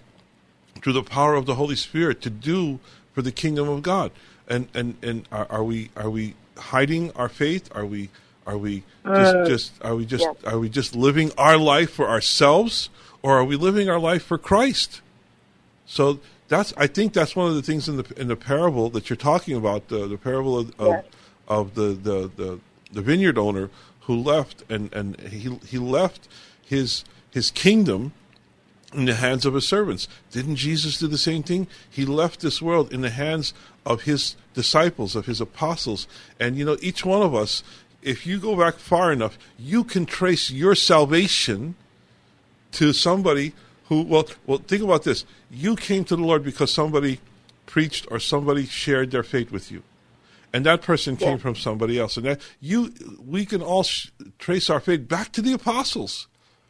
[0.81, 2.79] through the power of the Holy Spirit to do
[3.13, 4.11] for the kingdom of God.
[4.47, 7.69] And and and are, are we are we hiding our faith?
[7.75, 8.09] Are we
[8.45, 10.35] are we just Uh, just are we just yes.
[10.45, 12.89] are we just living our life for ourselves,
[13.21, 15.01] or are we living our life for Christ?
[15.85, 19.09] So that's I think that's one of the things in the in the parable that
[19.09, 21.03] you're talking about the the parable of of,
[21.47, 22.59] of the, the, the
[22.91, 23.69] the vineyard owner
[24.01, 26.27] who left and and he he left
[26.65, 28.13] his his kingdom
[28.93, 30.07] in the hands of his servants.
[30.31, 31.67] Didn't Jesus do the same thing?
[31.89, 33.53] He left this world in the hands
[33.85, 36.07] of his disciples, of his apostles.
[36.39, 37.63] And you know, each one of us,
[38.01, 41.75] if you go back far enough, you can trace your salvation
[42.71, 43.53] to somebody
[43.85, 45.25] who well well think about this.
[45.49, 47.19] You came to the Lord because somebody
[47.65, 49.83] preached or somebody shared their faith with you.
[50.51, 51.37] And that person came Yeah.
[51.37, 52.17] from somebody else.
[52.17, 52.93] And that you
[53.25, 56.27] we can all sh- trace our faith back to the apostles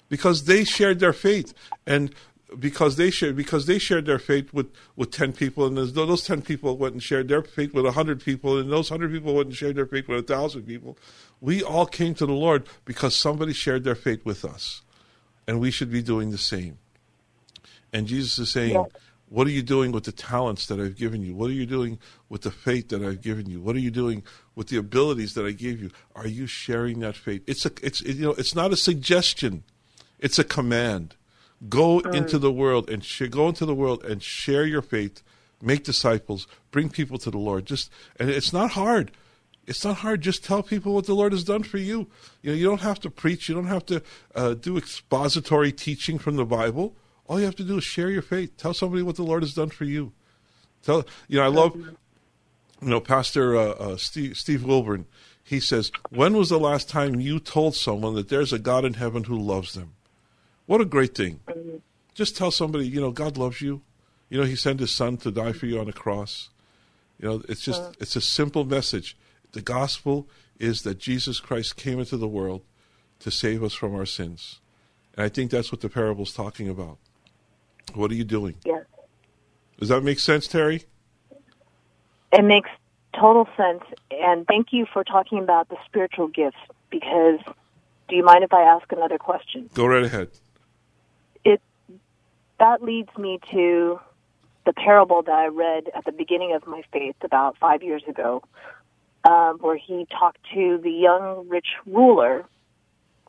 [0.10, 1.54] because they shared their faith.
[1.88, 2.14] And
[2.58, 6.24] because they shared because they shared their faith with, with 10 people and those, those
[6.24, 9.48] 10 people went and shared their faith with 100 people and those 100 people went
[9.48, 10.98] and shared their faith with 1000 people.
[11.42, 14.82] We all came to the lord because somebody shared their faith with us.
[15.48, 16.80] And we should be doing the same.
[17.94, 18.86] And jesus is saying Yeah.
[19.30, 21.36] what are you doing with the talents that i've given you?
[21.36, 23.62] What are you doing with the faith that i've given you?
[23.62, 24.24] What are you doing
[24.56, 25.92] with the abilities that i gave you?
[26.16, 27.44] Are you sharing that faith?
[27.46, 29.64] It's a it's you know it's not a suggestion
[30.20, 31.16] it's a command.
[31.68, 35.22] Go into the world and sh- go into the world and share your faith,
[35.62, 37.66] make disciples, bring people to the Lord.
[37.66, 39.12] Just and it's not hard.
[39.68, 40.22] It's not hard.
[40.22, 42.08] Just tell people what the Lord has done for you.
[42.42, 43.50] You know, you don't have to preach.
[43.50, 44.02] You don't have to
[44.34, 46.96] uh, do expository teaching from the Bible.
[47.28, 48.58] All you have to do is share your faith.
[48.58, 50.14] Tell somebody what the Lord has done for you.
[50.82, 51.44] Tell you know.
[51.44, 51.76] I love
[52.82, 55.06] you know, Pastor uh, uh, Steve, Steve Wilburn,
[55.44, 58.94] he says, When was the last time you told someone that there's a God in
[58.94, 59.94] heaven who loves them?
[60.70, 61.40] What a great thing.
[61.48, 61.78] Mm-hmm.
[62.14, 63.82] Just tell somebody, you know, God loves you.
[64.30, 66.50] You know, He sent His Son to die for you on the cross.
[67.18, 67.94] You know, it's just, uh-huh.
[68.00, 69.18] it's a simple message.
[69.54, 70.30] The gospel
[70.60, 72.62] is that Jesus Christ came into the world
[73.22, 74.60] to save us from our sins.
[75.16, 77.00] And I think that's what the parable's talking about.
[77.96, 78.58] What are you doing?
[78.64, 78.86] Yes.
[79.80, 80.84] Does that make sense, Terry?
[82.32, 82.70] It makes
[83.20, 83.82] total sense.
[84.12, 86.60] And thank you for talking about the spiritual gifts
[86.92, 87.40] because
[88.08, 89.68] do you mind if I ask another question?
[89.74, 90.30] Go right ahead.
[92.60, 94.00] That leads me to
[94.66, 98.44] the parable that I read at the beginning of my faith about five years ago,
[99.24, 102.46] um, where he talked to the young rich ruler.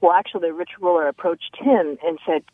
[0.03, 2.45] Well, actually, the rich ruler approached him and said,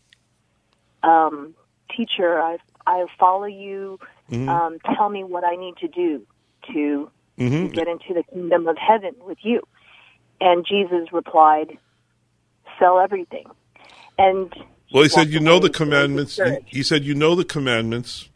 [1.02, 1.54] um,
[1.96, 3.98] "Teacher, I I follow you.
[4.30, 6.26] Um, tell me what I need to do
[6.72, 9.62] to hmm get into the kingdom of heaven with you."
[10.40, 11.78] And Jesus replied,
[12.78, 13.46] "Sell everything."
[14.18, 14.52] And
[14.92, 18.28] Well, he said, "You know the commandments." He said, "You know the commandments."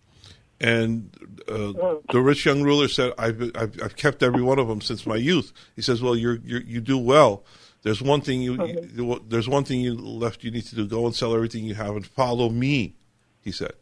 [0.63, 1.11] And
[1.49, 1.73] uh,
[2.13, 5.17] the rich young ruler said, I've, "I've I've kept every one of them since my
[5.17, 7.45] youth." He says, "Well, you're, you're you do well.
[7.83, 8.63] There's one thing you,
[8.95, 10.45] you there's one thing you left.
[10.45, 10.87] You need to do.
[10.87, 12.95] Go and sell everything you have and follow me."
[13.41, 13.73] He said.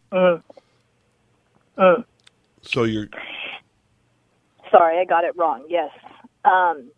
[2.63, 3.09] So you're
[4.71, 5.65] Sorry, I got it wrong.
[5.69, 5.91] Yes.
[6.45, 6.91] Um,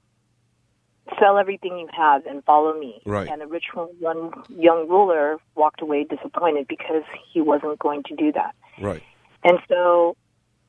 [1.19, 3.01] sell everything you have and follow me.
[3.05, 3.29] Right.
[3.29, 3.65] And the rich
[3.99, 8.55] young, young ruler walked away disappointed because he wasn't going to do that.
[8.81, 9.03] right.
[9.43, 10.17] And so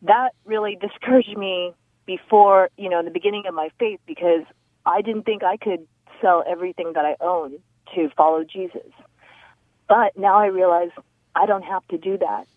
[0.03, 1.73] that really discouraged me
[2.05, 4.43] before, you know, in the beginning of my faith because
[4.85, 5.85] I didn't think I could
[6.21, 7.59] sell everything that I own
[7.95, 8.91] to follow Jesus.
[9.87, 10.89] But now I realize
[11.35, 12.47] I don't have to do that.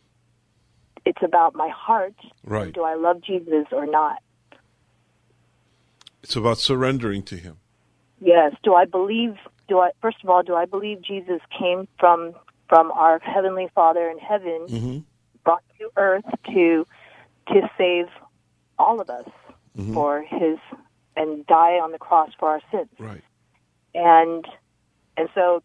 [1.04, 2.14] It's about my heart.
[2.44, 2.72] Right.
[2.72, 4.18] Do I love Jesus or not?
[6.22, 7.58] It's about surrendering to Him.
[8.24, 8.54] Yes.
[8.62, 9.34] Do I believe?
[9.68, 12.32] Do I first of all do I believe Jesus came from
[12.68, 14.98] from our heavenly Father in heaven, hmm
[15.44, 16.86] brought to earth to
[17.48, 18.06] to save
[18.78, 19.28] all of us
[19.76, 19.92] Mm-hmm.
[19.92, 20.58] for His
[21.16, 23.22] and die on the cross for our sins, Right.
[23.92, 24.44] and
[25.16, 25.64] and so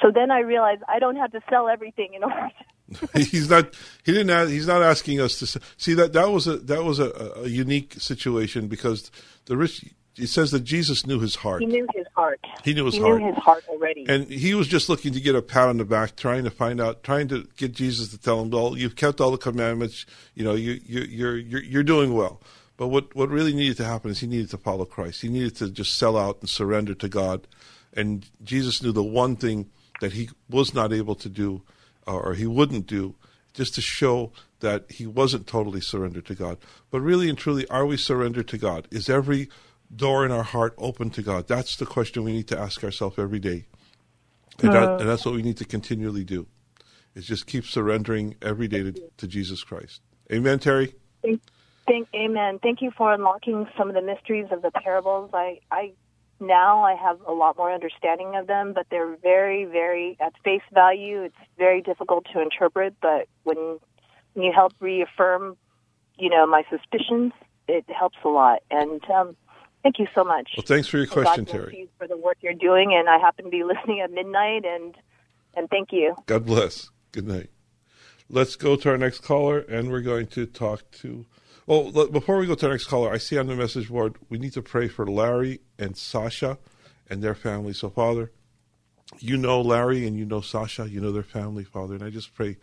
[0.00, 2.48] so then I realized I don't have to sell everything in order.
[3.14, 3.74] He's not.
[4.04, 4.30] He didn't.
[4.30, 6.12] Ask, he's not asking us to see that.
[6.12, 9.10] That was a that was a, a unique situation because
[9.46, 9.84] the rich.
[10.18, 11.62] It says that Jesus knew his heart.
[11.62, 12.38] he knew His heart.
[12.62, 13.22] He knew his he heart.
[13.22, 14.04] knew His heart already.
[14.06, 16.82] And he was just looking to get a pat on the back, trying to find
[16.82, 20.04] out, trying to get Jesus to tell him, "Well, you've kept all the commandments.
[20.34, 22.42] You know, you you you're you're, you're doing well."
[22.76, 25.22] But what what really needed to happen is he needed to follow Christ.
[25.22, 27.46] He needed to just sell out and surrender to God.
[27.94, 31.62] And Jesus knew the one thing that he was not able to do,
[32.06, 33.14] or he wouldn't do,
[33.52, 36.58] just to show that he wasn't totally surrendered to God.
[36.90, 38.88] But really and truly, are we surrendered to God?
[38.90, 39.48] Is every
[39.94, 41.48] door in our heart open to God?
[41.48, 43.66] That's the question we need to ask ourselves every day.
[44.62, 44.96] And, that, uh.
[44.98, 46.46] and that's what we need to continually do,
[47.14, 50.00] is just keep surrendering every day to, to Jesus Christ.
[50.32, 50.94] Amen, Terry?
[51.86, 52.60] Thank, amen.
[52.62, 55.30] Thank you for unlocking some of the mysteries of the parables.
[55.34, 55.92] I, I
[56.42, 60.62] now I have a lot more understanding of them, but they're very, very at face
[60.72, 61.22] value.
[61.22, 62.94] It's very difficult to interpret.
[63.00, 63.78] But when,
[64.34, 65.56] when you help reaffirm,
[66.18, 67.32] you know, my suspicions,
[67.68, 68.62] it helps a lot.
[68.70, 69.36] And um,
[69.82, 70.50] thank you so much.
[70.56, 71.78] Well, thanks for your And God question, bless Terry.
[71.78, 72.94] you for the work you're doing.
[72.94, 74.64] And I happen to be listening at midnight.
[74.64, 74.96] And
[75.54, 76.14] and thank you.
[76.26, 76.90] God bless.
[77.12, 77.50] Good night.
[78.28, 81.26] Let's go to our next caller, and we're going to talk to.
[81.72, 84.36] Well, before we go to the next caller, I see on the message board we
[84.36, 86.58] need to pray for Larry and Sasha
[87.08, 87.72] and their family.
[87.72, 88.30] So, Father,
[89.20, 92.34] you know Larry and you know Sasha, you know their family, Father, and I just
[92.34, 92.58] pray,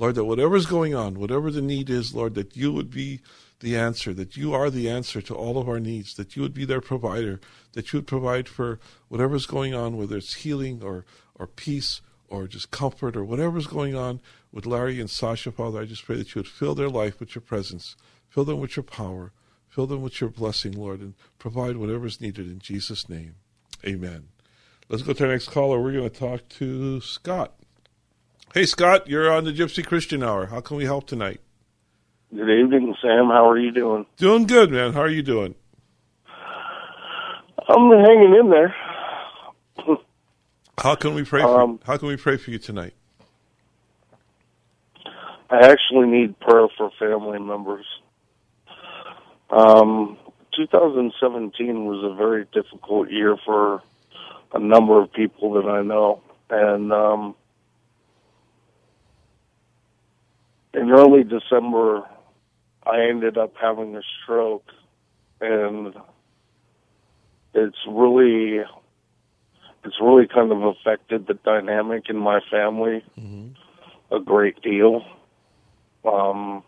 [0.00, 3.20] Lord, that whatever's going on, whatever the need is, Lord, that you would be
[3.60, 6.52] the answer, that you are the answer to all of our needs, that you would
[6.52, 7.40] be their provider,
[7.74, 11.04] that you would provide for whatever's going on, whether it's healing or,
[11.36, 15.80] or peace or just comfort or whatever's going on with Larry and Sasha, Father.
[15.80, 17.94] I just pray that you would fill their life with your presence,
[18.30, 19.32] fill them with your power,
[19.68, 23.34] fill them with your blessing, Lord, and provide whatever is needed in Jesus' name.
[23.84, 24.28] Amen.
[24.88, 25.80] Let's go to our next caller.
[25.80, 27.52] We're going to talk to Scott.
[28.54, 30.46] Hey, Scott, you're on the Gypsy Christian Hour.
[30.46, 31.40] How can we help tonight?
[32.34, 33.26] Good evening, Sam.
[33.26, 34.06] How are you doing?
[34.16, 34.92] Doing good, man.
[34.92, 35.54] How are you doing?
[37.68, 38.74] I'm hanging in there.
[40.78, 41.42] How can we pray?
[41.42, 42.94] For, Um, how can we pray for you tonight?
[45.50, 47.84] I actually need prayer for family members.
[49.50, 50.16] Um,
[50.56, 53.82] 2017 was a very difficult year for
[54.52, 57.34] a number of people that I know, and um,
[60.74, 62.02] in early December,
[62.84, 64.70] I ended up having a stroke,
[65.40, 65.94] and
[67.54, 68.60] it's really
[69.84, 73.02] it's really kind of affected the dynamic in my family
[74.10, 75.04] a great deal.
[76.04, 76.62] Um,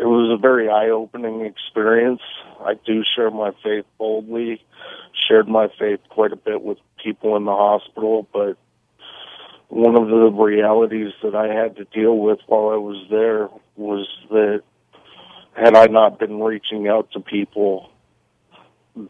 [0.00, 2.22] it was a very eye-opening experience.
[2.60, 4.64] I do share my faith boldly.
[5.28, 8.56] Shared my faith quite a bit with people in the hospital, but
[9.68, 14.08] one of the realities that I had to deal with while I was there was
[14.30, 14.62] that
[15.52, 17.90] had I not been reaching out to people,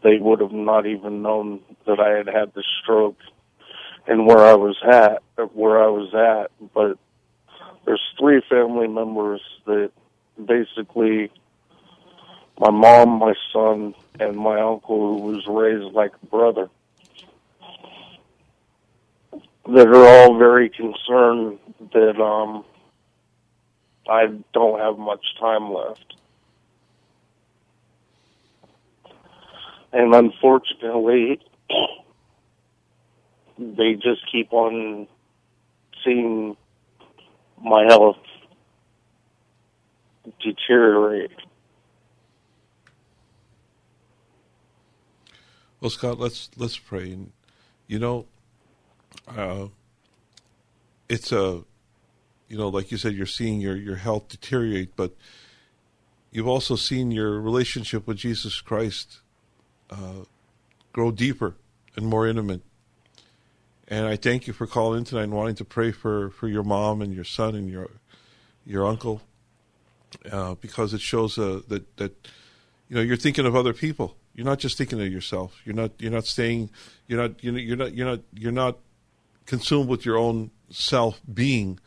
[0.03, 3.17] they would have not even known that I had had the stroke
[4.07, 5.23] and where I was at,
[5.53, 6.51] where I was at.
[6.73, 6.97] But
[7.85, 9.91] there's three family members that
[10.43, 11.31] basically
[12.59, 16.69] my mom, my son, and my uncle who was raised like a brother
[19.67, 21.59] that are all very concerned
[21.93, 22.63] that um
[24.09, 26.15] I don't have much time left.
[29.93, 31.39] And unfortunately
[33.57, 35.07] they just keep on
[36.03, 36.57] seeing
[37.63, 38.17] my health
[40.39, 41.31] deteriorate.
[45.79, 47.11] Well, Scott, let's let's pray.
[47.11, 47.31] And
[47.87, 48.25] you know,
[49.27, 49.67] uh,
[51.09, 51.63] it's a,
[52.47, 55.15] you know, like you said, you're seeing your your health deteriorate, but
[56.31, 59.19] you've also seen your relationship with Jesus Christ
[59.89, 60.25] uh,
[60.93, 61.55] grow deeper
[61.95, 62.61] and more intimate.
[63.87, 66.63] And I thank you for calling in tonight and wanting to pray for, for your
[66.63, 67.89] mom and your son and your
[68.65, 69.21] your uncle,
[70.31, 72.27] uh, because it shows uh, that that
[72.89, 74.17] you know you're thinking of other people.
[74.33, 75.59] You're not just thinking of yourself.
[75.65, 76.69] You're not you're not staying.
[77.07, 78.77] You're not you're not you're not you're not
[79.45, 81.79] consumed with your own self being,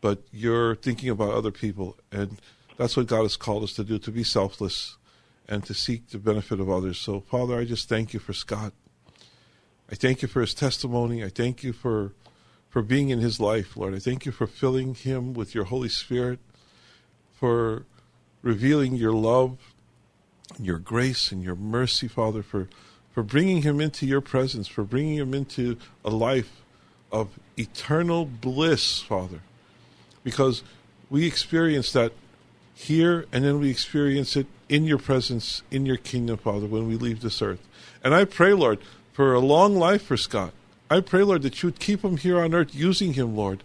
[0.00, 2.40] but you're thinking about other people, and
[2.76, 4.96] that's what God has called us to do: to be selfless
[5.48, 6.98] and to seek the benefit of others.
[6.98, 8.72] So, Father, I just thank you for Scott.
[9.90, 11.22] I thank you for his testimony.
[11.22, 12.12] I thank you for
[12.68, 13.94] for being in his life, Lord.
[13.94, 16.40] I thank you for filling him with your Holy Spirit,
[17.42, 17.82] for
[18.42, 19.58] revealing your love,
[20.60, 22.68] your grace, and your mercy, Father, for,
[23.10, 26.62] for bringing him into your presence, for bringing him into a life
[27.10, 29.40] of eternal bliss, Father.
[30.22, 30.62] Because
[31.10, 32.12] we experience that
[32.74, 36.94] here and then we experience it in your presence, in your kingdom, Father, when we
[36.94, 37.66] leave this earth.
[38.04, 38.78] And I pray, Lord,
[39.12, 40.52] for a long life for Scott.
[40.88, 43.64] I pray, Lord, that you would keep him here on earth using him, Lord.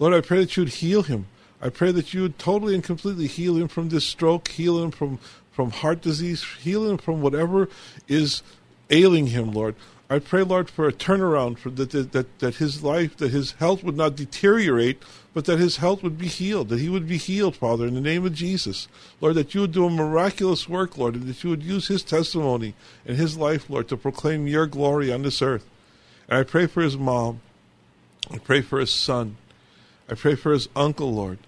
[0.00, 1.26] Lord, I pray that you would heal him.
[1.62, 4.90] I pray that you would totally and completely heal him from this stroke, heal him
[4.90, 5.18] from,
[5.52, 7.68] from heart disease, heal him from whatever
[8.08, 8.42] is
[8.90, 9.76] ailing him, Lord.
[10.10, 13.52] I pray, Lord, for a turnaround, for that, that, that, that his life, that his
[13.52, 17.16] health would not deteriorate, but that his health would be healed, that he would be
[17.16, 18.88] healed, Father, in the name of Jesus.
[19.20, 22.02] Lord, that you would do a miraculous work, Lord, and that you would use his
[22.02, 22.74] testimony
[23.06, 25.66] and his life, Lord, to proclaim your glory on this earth.
[26.28, 27.40] And I pray for his mom.
[28.30, 29.36] I pray for his son.
[30.10, 31.38] I pray for his uncle, Lord.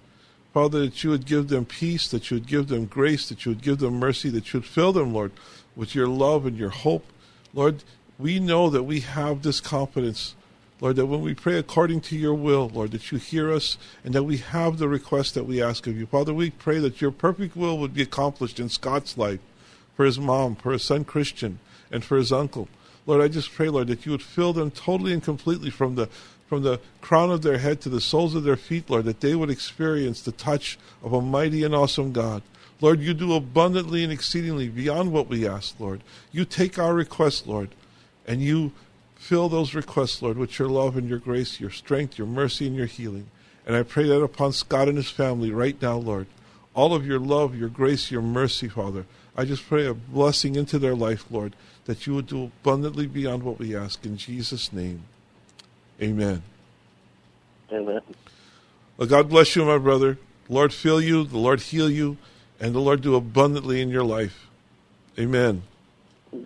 [0.54, 3.50] Father, that you would give them peace, that you would give them grace, that you
[3.50, 5.32] would give them mercy, that you would fill them, Lord,
[5.74, 7.04] with your love and your hope.
[7.52, 7.82] Lord,
[8.20, 10.36] we know that we have this confidence,
[10.80, 14.14] Lord, that when we pray according to your will, Lord, that you hear us and
[14.14, 16.06] that we have the request that we ask of you.
[16.06, 19.40] Father, we pray that your perfect will would be accomplished in Scott's life,
[19.96, 21.58] for his mom, for his son Christian,
[21.90, 22.68] and for his uncle.
[23.06, 26.08] Lord, I just pray, Lord, that you would fill them totally and completely from the
[26.54, 29.34] from the crown of their head to the soles of their feet, Lord, that they
[29.34, 32.42] would experience the touch of a mighty and awesome God.
[32.80, 36.02] Lord, you do abundantly and exceedingly beyond what we ask, Lord.
[36.30, 37.70] You take our request, Lord,
[38.24, 38.70] and you
[39.16, 42.76] fill those requests, Lord, with your love and your grace, your strength, your mercy, and
[42.76, 43.26] your healing.
[43.66, 46.28] And I pray that upon Scott and his family right now, Lord.
[46.72, 49.06] All of your love, your grace, your mercy, Father.
[49.36, 53.42] I just pray a blessing into their life, Lord, that you would do abundantly beyond
[53.42, 54.06] what we ask.
[54.06, 55.04] In Jesus' name,
[56.00, 56.42] amen.
[57.72, 58.00] Amen.
[58.96, 60.18] Well, God bless you, my brother.
[60.46, 62.16] The Lord fill you, the Lord heal you,
[62.60, 64.46] and the Lord do abundantly in your life.
[65.18, 65.62] Amen.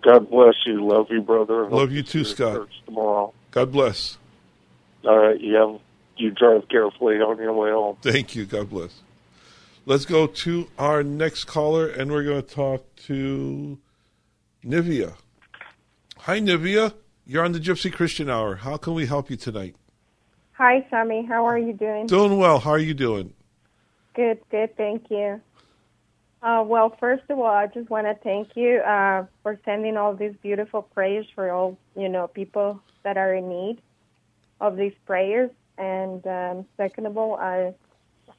[0.02, 0.86] God bless you.
[0.86, 1.64] Love you, brother.
[1.64, 2.68] Hope Love you too, Scott.
[2.86, 3.32] Tomorrow.
[3.50, 4.18] God bless.
[5.04, 5.40] All right.
[5.40, 5.80] You have
[6.16, 7.96] you drive carefully on your way home.
[8.02, 8.44] Thank you.
[8.44, 9.00] God bless.
[9.86, 13.78] Let's go to our next caller, and we're going to talk to
[14.64, 15.14] Nivea.
[16.18, 16.92] Hi, Nivea.
[17.30, 18.56] You're on the Gypsy Christian Hour.
[18.56, 19.76] How can we help you tonight?
[20.52, 21.26] Hi, Sammy.
[21.26, 22.06] How are you doing?
[22.06, 22.58] Doing well.
[22.58, 23.34] How are you doing?
[24.14, 24.74] Good, good.
[24.78, 25.38] Thank you.
[26.42, 30.14] Uh, well, first of all, I just want to thank you uh, for sending all
[30.14, 33.82] these beautiful prayers for all you know people that are in need
[34.58, 35.50] of these prayers.
[35.76, 37.74] And um, second of all, I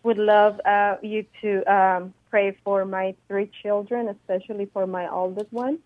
[0.02, 5.54] would love uh, you to um, pray for my three children, especially for my oldest
[5.54, 5.78] one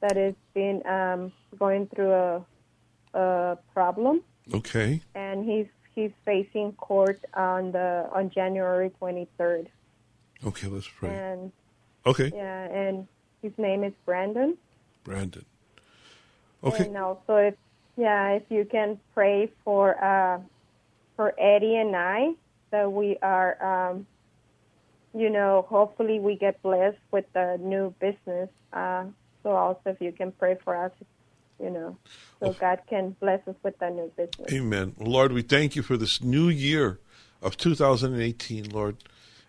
[0.00, 2.44] that has been um, going through a,
[3.14, 4.22] a problem,
[4.54, 5.00] Okay.
[5.14, 9.68] and he's he's facing court on the on January 23rd.
[10.46, 11.10] Okay, let's pray.
[11.10, 11.52] And
[12.04, 13.08] Okay, yeah, and
[13.42, 14.56] his name is Brandon.
[15.04, 15.44] Brandon.
[16.62, 16.86] Okay.
[16.86, 17.54] And also, if
[17.96, 20.40] yeah, if you can pray for uh,
[21.16, 22.32] for Eddie and I,
[22.70, 24.06] that we are um,
[25.14, 28.50] you know, hopefully we get blessed with the new business.
[28.72, 29.04] Uh,
[29.46, 30.90] so also, if you can pray for us,
[31.62, 31.96] you know,
[32.40, 34.52] so God can bless us with the new business.
[34.52, 34.96] Amen.
[34.98, 36.98] Lord, we thank you for this new year
[37.40, 38.96] of 2018, Lord.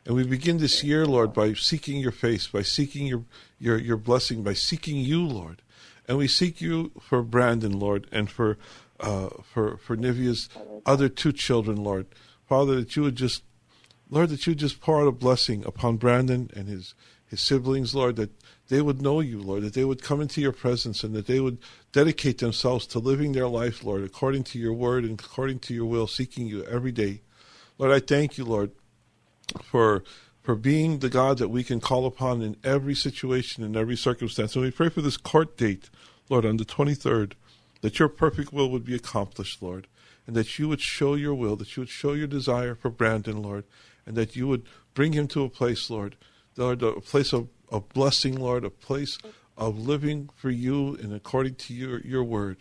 [0.05, 3.23] And we begin this year, Lord, by seeking your face, by seeking your,
[3.57, 5.63] your, your blessing, by seeking you, Lord.
[6.07, 8.59] And we seek you for Brandon, Lord, and for
[8.99, 10.47] uh, for for Nivea's
[10.85, 12.05] other two children, Lord.
[12.47, 13.41] Father, that you would just,
[14.11, 16.93] Lord, that you would just pour out a blessing upon Brandon and his
[17.25, 18.31] his siblings, Lord, that
[18.69, 21.39] they would know you, Lord, that they would come into your presence and that they
[21.39, 21.57] would
[21.91, 25.85] dedicate themselves to living their life, Lord, according to your word and according to your
[25.85, 27.21] will, seeking you every day.
[27.77, 28.71] Lord, I thank you, Lord,
[29.63, 30.03] for
[30.47, 34.55] for being the God that we can call upon in every situation, in every circumstance.
[34.55, 35.89] And we pray for this court date,
[36.29, 37.33] Lord, on the 23rd,
[37.81, 39.87] that your perfect will would be accomplished, Lord,
[40.25, 43.41] and that you would show your will, that you would show your desire for Brandon,
[43.41, 43.65] Lord,
[44.05, 44.63] and that you would
[44.93, 46.15] bring him to a place, Lord,
[46.55, 49.17] Lord, a place of, of blessing, Lord, a place
[49.57, 52.57] of living for you and according to your, your word.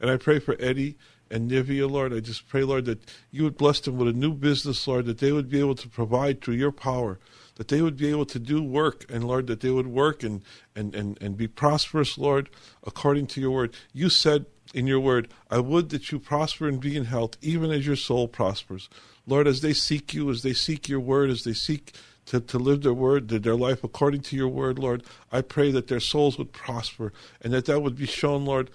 [0.00, 0.96] And I pray for Eddie
[1.30, 2.12] and Nivea, Lord.
[2.12, 5.18] I just pray, Lord, that you would bless them with a new business, Lord, that
[5.18, 7.18] they would be able to provide through your power,
[7.54, 10.42] that they would be able to do work, and Lord, that they would work and,
[10.74, 12.50] and, and, and be prosperous, Lord,
[12.84, 13.74] according to your word.
[13.92, 17.70] You said in your word, I would that you prosper and be in health, even
[17.70, 18.88] as your soul prospers.
[19.26, 21.94] Lord, as they seek you, as they seek your word, as they seek
[22.26, 25.88] to, to live their word, their life according to your word, Lord, I pray that
[25.88, 28.70] their souls would prosper and that that would be shown, Lord,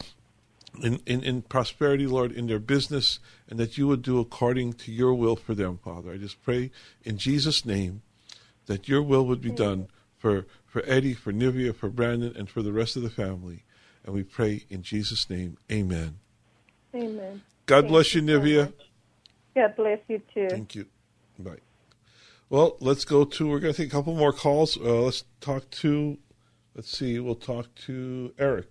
[0.84, 3.20] in, in, in prosperity, Lord, in their business,
[3.50, 6.12] and that you would do according to your will for them, Father.
[6.12, 6.72] I just pray
[7.04, 8.02] in Jesus' name
[8.68, 9.88] that your will would be done
[10.18, 13.64] for, for Eddie, for Nivea, for Brandon, and for the rest of the family.
[14.04, 16.20] And we pray in Jesus' name, amen.
[16.94, 17.42] Amen.
[17.66, 18.74] God Thank bless you, Nivea.
[19.56, 20.48] God bless you too.
[20.50, 20.86] Thank you.
[21.40, 21.58] Bye.
[22.50, 24.78] Well, let's go to, we're going to take a couple more calls.
[24.78, 26.18] Uh, let's talk to,
[26.76, 28.70] let's see, we'll talk to Eric.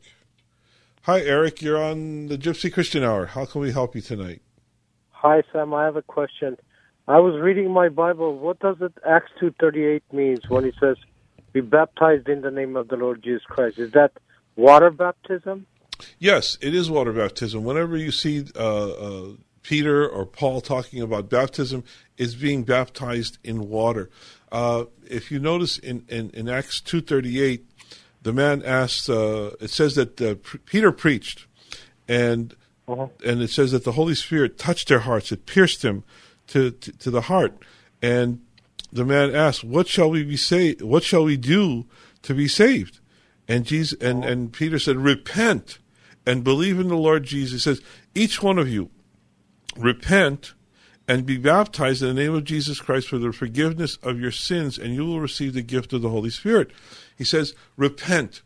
[1.03, 1.61] Hi, Eric.
[1.61, 3.27] You're on the Gypsy Christian Hour.
[3.27, 4.41] How can we help you tonight?
[5.11, 5.75] Hi, Sam.
[5.75, 6.57] I have a question.
[7.07, 8.39] I was reading my Bible.
[8.39, 10.97] What does it Acts two thirty eight means when it says,
[11.53, 13.79] "Be baptized in the name of the Lord Jesus Christ"?
[13.79, 14.13] Is that
[14.57, 15.67] water baptism?
[16.19, 17.63] Yes, it is water baptism.
[17.63, 19.29] Whenever you see uh, uh,
[19.69, 21.83] Peter or Paul talking about baptism,
[22.17, 24.09] is being baptized in water.
[24.53, 24.85] Uh,
[25.19, 27.63] if you notice in, in, in Acts two thirty eight,
[28.23, 29.11] the man asked.
[29.11, 31.47] Uh, it says that uh, P- Peter preached,
[32.07, 32.55] and
[32.89, 33.09] Uh-huh.
[33.29, 35.33] and it says that the Holy Spirit touched their hearts.
[35.33, 36.05] It pierced them
[36.53, 37.53] to, to, to the heart.
[38.01, 38.39] And
[38.93, 40.75] the man asked, "What shall we be say?
[40.79, 41.87] What shall we do
[42.23, 43.01] to be saved?"
[43.49, 45.81] And Jesus and, and Peter said, "Repent
[46.25, 47.81] and believe in the Lord Jesus." He says,
[48.15, 48.91] "Each one of you
[49.77, 50.55] repent
[51.09, 54.77] and be baptized in the name of Jesus Christ for the forgiveness of your sins,
[54.77, 56.71] and you will receive the gift of the Holy Spirit."
[57.17, 58.43] He says, "Repent,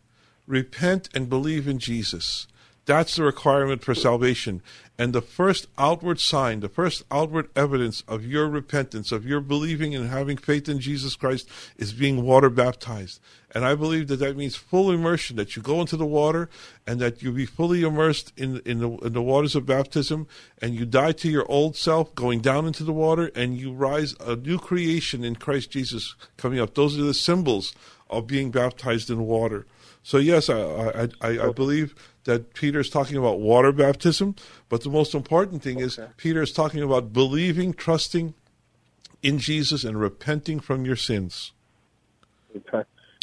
[0.47, 2.47] repent and believe in Jesus."
[2.87, 4.62] That's the requirement for salvation.
[4.99, 9.95] And the first outward sign, the first outward evidence of your repentance, of your believing
[9.95, 13.18] and having faith in Jesus Christ, is being water baptized.
[13.53, 16.51] And I believe that that means full immersion, that you go into the water
[16.87, 20.26] and that you be fully immersed in, in, the, in the waters of baptism
[20.61, 24.14] and you die to your old self going down into the water and you rise
[24.20, 26.74] a new creation in Christ Jesus coming up.
[26.74, 27.74] Those are the symbols
[28.11, 29.66] of being baptized in water.
[30.03, 34.36] So yes, I I, I, I believe that Peter is talking about water baptism,
[34.68, 38.34] but the most important thing is Peter is talking about believing, trusting
[39.22, 41.52] in Jesus, and repenting from your sins.
[42.56, 42.82] Okay.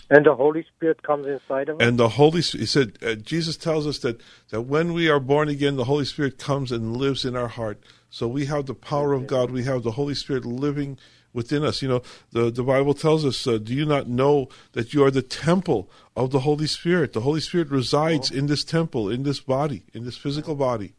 [0.09, 1.85] And the Holy Spirit comes inside of us.
[1.85, 5.19] And the Holy Spirit, he said, uh, Jesus tells us that, that when we are
[5.19, 7.79] born again, the Holy Spirit comes and lives in our heart.
[8.09, 9.51] So we have the power of God.
[9.51, 10.97] We have the Holy Spirit living
[11.37, 11.81] within us.
[11.81, 15.11] You know, the, the Bible tells us, uh, do you not know that you are
[15.11, 17.13] the temple of the Holy Spirit?
[17.13, 20.93] The Holy Spirit resides in this temple, in this body, in this physical body.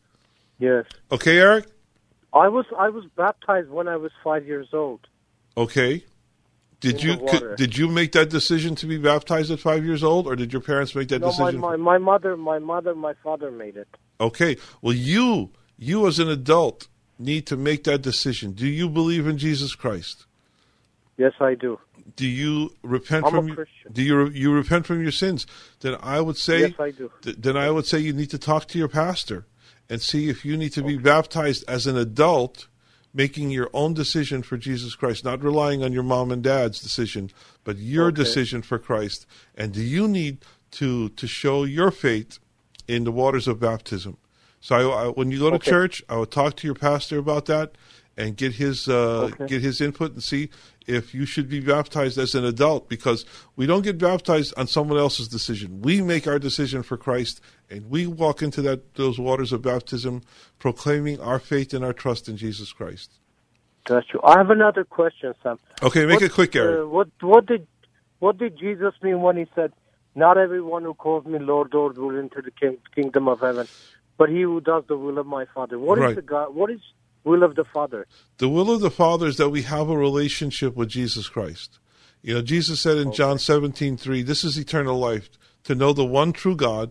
[0.58, 0.84] yes.
[1.10, 1.66] Okay, Eric?
[2.32, 5.00] I was I was baptized when I was five years old.
[5.56, 6.04] Okay.
[6.80, 7.56] Did you water.
[7.56, 10.62] did you make that decision to be baptized at five years old, or did your
[10.62, 11.60] parents make that No, my, decision?
[11.60, 13.88] my my mother, my mother, my father made it.
[14.20, 14.56] Okay.
[14.82, 16.86] Well, you, you as an adult,
[17.18, 18.52] need to make that decision.
[18.52, 20.26] Do you believe in Jesus Christ?
[21.18, 21.78] Yes, I do.
[22.16, 23.46] Do you repent I'm a from?
[23.48, 23.92] your- Christian.
[23.92, 25.46] Do you you repent from your sins?
[25.80, 26.60] Then I would say.
[26.60, 27.10] Yes, I do.
[27.22, 29.44] th- then I would say you need to talk to your pastor
[29.90, 32.68] and see if you need to be baptized as an adult,
[33.12, 37.30] making your own decision for Jesus Christ, not relying on your mom and dad's decision,
[37.64, 38.16] but your Okay.
[38.22, 39.26] decision for Christ.
[39.56, 40.38] And do you need
[40.72, 42.38] to to show your faith
[42.86, 44.16] in the waters of baptism?
[44.60, 45.70] So I, I, when you go to Okay.
[45.70, 47.72] church, I would talk to your pastor about that,
[48.18, 49.46] and get his uh, Okay.
[49.46, 50.50] get his input and see
[50.86, 53.24] if you should be baptized as an adult because
[53.56, 55.80] we don't get baptized on someone else's decision.
[55.80, 57.40] We make our decision for Christ
[57.70, 60.22] and we walk into that those waters of baptism
[60.58, 63.12] proclaiming our faith and our trust in Jesus Christ.
[63.88, 64.20] That's true.
[64.24, 65.58] I have another question, Sam.
[65.82, 66.80] Okay, make What, it quick, Eric.
[66.80, 67.66] Uh, what what did
[68.18, 69.72] what did Jesus mean when he said,
[70.16, 73.68] "Not everyone who calls me Lord, Lord will enter the king, kingdom of heaven,
[74.18, 75.78] but he who does the will of my Father"?
[75.78, 76.16] What is Right.
[76.16, 76.54] the God?
[76.54, 76.80] What is
[77.28, 78.06] will of the Father?
[78.38, 81.78] The will of the Father is that we have a relationship with Jesus Christ.
[82.22, 85.28] You know, Jesus said in John seventeen three, "This is eternal life,
[85.64, 86.90] to know the one true God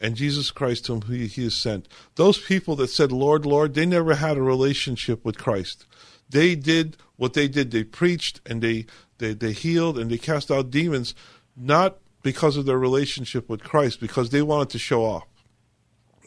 [0.00, 3.86] and Jesus Christ whom he, he has sent." Those people that said, "Lord, Lord," they
[3.86, 5.86] never had a relationship with Christ.
[6.28, 7.70] They did what they did.
[7.70, 8.86] They preached and they,
[9.18, 11.14] they, they healed and they cast out demons,
[11.54, 15.28] not because of their relationship with Christ, because they wanted to show off.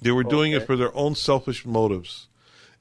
[0.04, 2.28] They were doing it for their own selfish motives.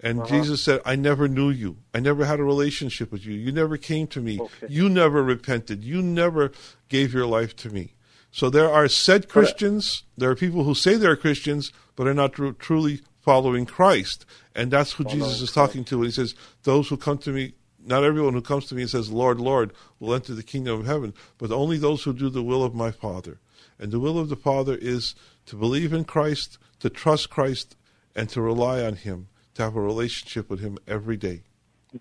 [0.00, 1.78] And Jesus said, I never knew you.
[1.94, 3.34] I never had a relationship with you.
[3.34, 4.38] You never came to me.
[4.38, 4.66] Okay.
[4.68, 5.82] You never repented.
[5.82, 6.52] You never
[6.88, 7.94] gave your life to me.
[8.30, 12.34] So there are said Christians, there are people who say they're Christians, but are not
[12.34, 14.26] tru- truly following Christ.
[14.54, 16.34] And that's who Jesus is talking to when he says,
[16.64, 19.72] Those who come to me, not everyone who comes to me and says, Lord, Lord,
[19.98, 22.90] will enter the kingdom of heaven, but only those who do the will of my
[22.90, 23.40] Father.
[23.78, 25.14] And the will of the Father is
[25.46, 27.76] to believe in Christ, to trust Christ,
[28.14, 31.42] and to rely on Him, to have a relationship with Him every day.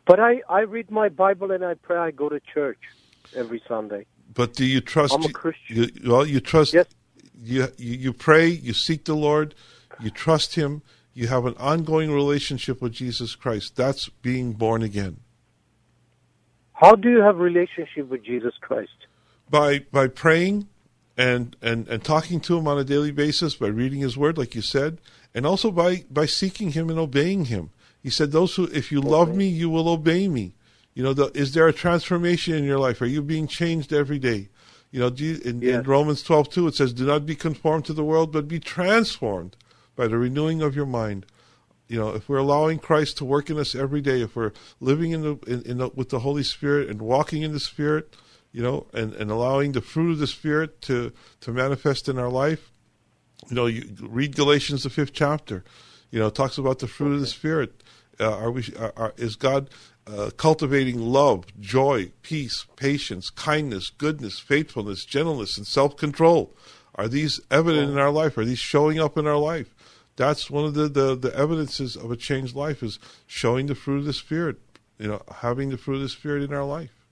[0.05, 1.97] But I I read my Bible and I pray.
[1.97, 2.79] I go to church
[3.35, 4.05] every Sunday.
[4.33, 5.13] But do you trust?
[5.13, 5.75] I'm a Christian.
[5.75, 6.73] You, well, you trust.
[6.73, 6.87] Yes.
[7.37, 8.47] You, you you pray.
[8.47, 9.55] You seek the Lord.
[9.99, 10.81] You trust Him.
[11.13, 13.75] You have an ongoing relationship with Jesus Christ.
[13.75, 15.21] That's being born again.
[16.73, 19.05] How do you have relationship with Jesus Christ?
[19.49, 20.67] by by praying
[21.17, 24.53] and, and and talking to him on a daily basis by reading his word like
[24.53, 24.99] you said
[25.33, 27.69] and also by by seeking him and obeying him.
[28.01, 30.53] He said those who if you love me you will obey me.
[30.93, 33.01] You know the, is there a transformation in your life?
[33.01, 34.49] Are you being changed every day?
[34.91, 37.85] You know do you, in, in romans 12 2 it says do not be conformed
[37.85, 39.55] to the world but be transformed
[39.95, 41.25] by the renewing of your mind.
[41.87, 45.11] You know, if we're allowing Christ to work in us every day, if we're living
[45.11, 48.15] in the, in, in the with the Holy Spirit and walking in the Spirit,
[48.55, 52.29] you know, and, and allowing the fruit of the Spirit to to manifest in our
[52.29, 52.71] life,
[53.49, 55.65] you know, you read Galatians the fifth chapter,
[56.09, 57.83] you know, talks about the fruit of the Spirit.
[58.17, 58.63] Uh, are we?
[58.79, 59.69] Are, are, is God
[60.07, 66.55] uh, cultivating love, joy, peace, patience, kindness, goodness, faithfulness, gentleness, and self control?
[66.95, 68.37] Are these evident in our life?
[68.37, 69.75] Are these showing up in our life?
[70.15, 73.97] That's one of the, the, the evidences of a changed life is showing the fruit
[73.97, 74.55] of the Spirit,
[74.97, 77.04] you know, having the fruit of the Spirit in our life.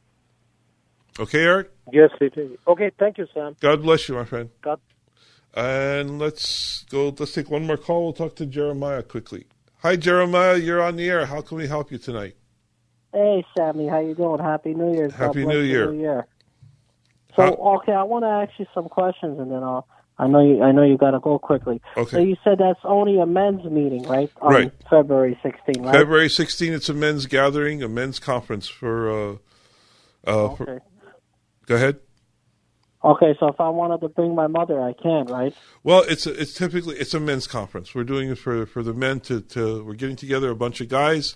[1.19, 1.71] Okay, Eric?
[1.91, 2.57] Yes, it is.
[2.67, 3.55] Okay, thank you, Sam.
[3.59, 4.49] God bless you, my friend.
[4.61, 4.79] God.
[5.55, 8.03] And let's go, let's take one more call.
[8.05, 9.45] We'll talk to Jeremiah quickly.
[9.83, 10.55] Hi, Jeremiah.
[10.57, 11.25] You're on the air.
[11.27, 12.35] How can we help you tonight?
[13.13, 14.39] Hey, Sammy, how you doing?
[14.39, 15.09] Happy New Year.
[15.09, 15.91] Happy bless New Year.
[15.91, 16.25] New Year.
[17.35, 19.87] So, How- okay, I want to ask you some questions, and then I'll.
[20.19, 20.61] I know you.
[20.61, 21.81] I know you got to go quickly.
[21.97, 22.11] Okay.
[22.11, 24.31] So you said that's only a men's meeting, right?
[24.43, 24.71] On Right.
[24.87, 25.91] February 16, right?
[25.91, 29.31] February 16th, it's a men's gathering, a men's conference for, uh,
[30.25, 30.85] uh, for Okay.
[31.65, 31.99] Go ahead.
[33.03, 35.53] Okay, so if I wanted to bring my mother, I can, right?
[35.83, 37.93] Well, it's a, it's typically it's a men's conference.
[37.93, 40.87] We're doing it for for the men to, to we're getting together a bunch of
[40.87, 41.35] guys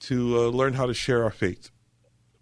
[0.00, 1.70] to uh, learn how to share our faith.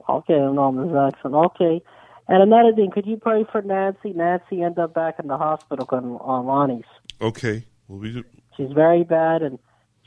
[0.08, 0.92] Okay, no, Ms.
[0.92, 1.34] Jackson.
[1.34, 1.82] Okay.
[2.28, 4.12] And another thing, could you pray for Nancy?
[4.12, 6.84] Nancy ended up back in the hospital on, on Lonnie's.
[7.20, 8.22] Okay, well, we
[8.56, 9.58] She's very bad, and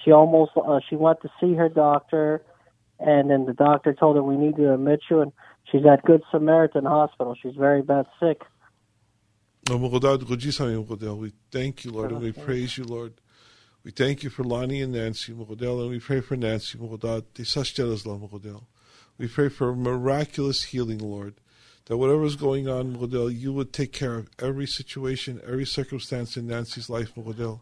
[0.04, 2.42] she almost uh, she went to see her doctor,
[3.00, 5.34] and then the doctor told her we need to admit you, and
[5.72, 7.36] she's at Good Samaritan Hospital.
[7.42, 8.42] She's very bad sick.
[9.66, 13.14] Mogodel, we thank you, Lord, and we praise you, Lord.
[13.84, 18.64] We thank you for Lonnie and Nancy, Mogodel, and we pray for Nancy, Mogodel.
[19.18, 21.36] We pray for miraculous healing, Lord,
[21.86, 26.48] that whatever's going on, Mogodel, you would take care of every situation, every circumstance in
[26.48, 27.60] Nancy's life, Mogodel,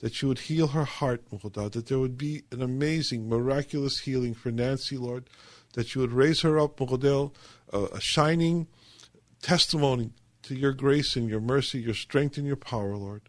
[0.00, 4.34] that you would heal her heart, Mogodad, that there would be an amazing, miraculous healing
[4.34, 5.28] for Nancy, Lord,
[5.74, 7.32] that you would raise her up, Mogodel,
[7.72, 8.66] uh, a shining
[9.42, 10.12] testimony
[10.42, 13.22] to your grace and your mercy, your strength and your power, Lord.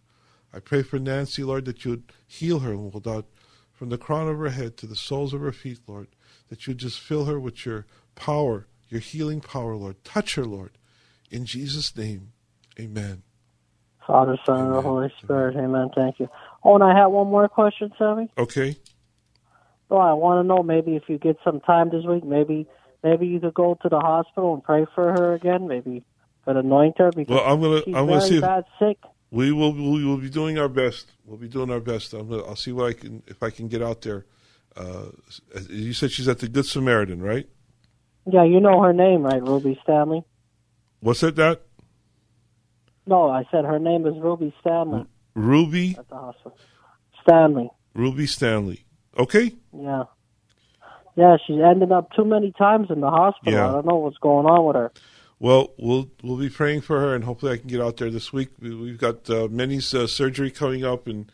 [0.53, 3.25] I pray for Nancy, Lord, that you would heal her, Lord,
[3.71, 6.07] from the crown of her head to the soles of her feet, Lord,
[6.49, 7.85] that you would just fill her with your
[8.15, 10.03] power, your healing power, Lord.
[10.03, 10.71] Touch her, Lord.
[11.29, 12.33] In Jesus' name,
[12.79, 13.23] amen.
[14.05, 15.55] Father, Son, and the Holy Spirit.
[15.55, 15.89] Amen.
[15.95, 16.27] Thank you.
[16.63, 18.29] Oh, and I have one more question, Sammy.
[18.37, 18.75] Okay?
[19.91, 22.65] Oh, I want to know maybe if you get some time this week, maybe
[23.03, 25.67] maybe you could go to the hospital and pray for her again.
[25.67, 26.03] Maybe
[26.45, 28.97] could anoint her because Well, I'm gonna she's I'm gonna see if bad sick.
[29.29, 31.11] we will we will be doing our best.
[31.25, 32.13] We'll be doing our best.
[32.13, 34.25] I'm gonna, I'll see what I can if I can get out there
[34.77, 35.07] Uh,
[35.69, 37.47] you said she's at the Good Samaritan, right?
[38.31, 40.23] Yeah, you know her name, right, Ruby Stanley?
[41.01, 41.61] What's it, that?
[43.05, 46.57] No, I said her name is Ruby Stanley Ruby, at the hospital.
[47.23, 47.69] Stanley.
[47.93, 48.85] Ruby Stanley.
[49.17, 49.53] Okay?
[49.73, 50.03] Yeah.
[51.15, 53.53] Yeah, she's ended up too many times in the hospital.
[53.53, 53.67] Yeah.
[53.67, 54.91] I don't know what's going on with her.
[55.39, 58.31] Well, we'll we'll be praying for her, and hopefully I can get out there this
[58.31, 58.49] week.
[58.59, 61.31] We- We've got uh, Minnie's uh, surgery coming up, and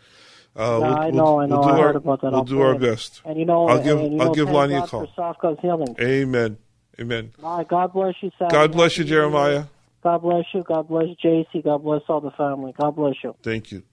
[0.55, 1.59] uh, Yeah, we'll, I we'll- know, I know.
[1.59, 2.27] We'll do I our, about that.
[2.31, 3.21] We'll I'll do our best.
[3.25, 5.05] And you know, I'll give and, you I'll give Lonnie a call.
[5.15, 5.95] For healing.
[5.99, 6.57] Amen.
[6.99, 7.31] Amen.
[7.39, 8.49] Right, God bless you, Sally.
[8.51, 9.29] God bless you, Happy New Year.
[9.29, 9.63] Jeremiah.
[10.01, 10.63] God bless you.
[10.63, 11.63] God bless JC.
[11.63, 12.73] God bless all the family.
[12.79, 13.35] God bless you.
[13.43, 13.83] Thank you.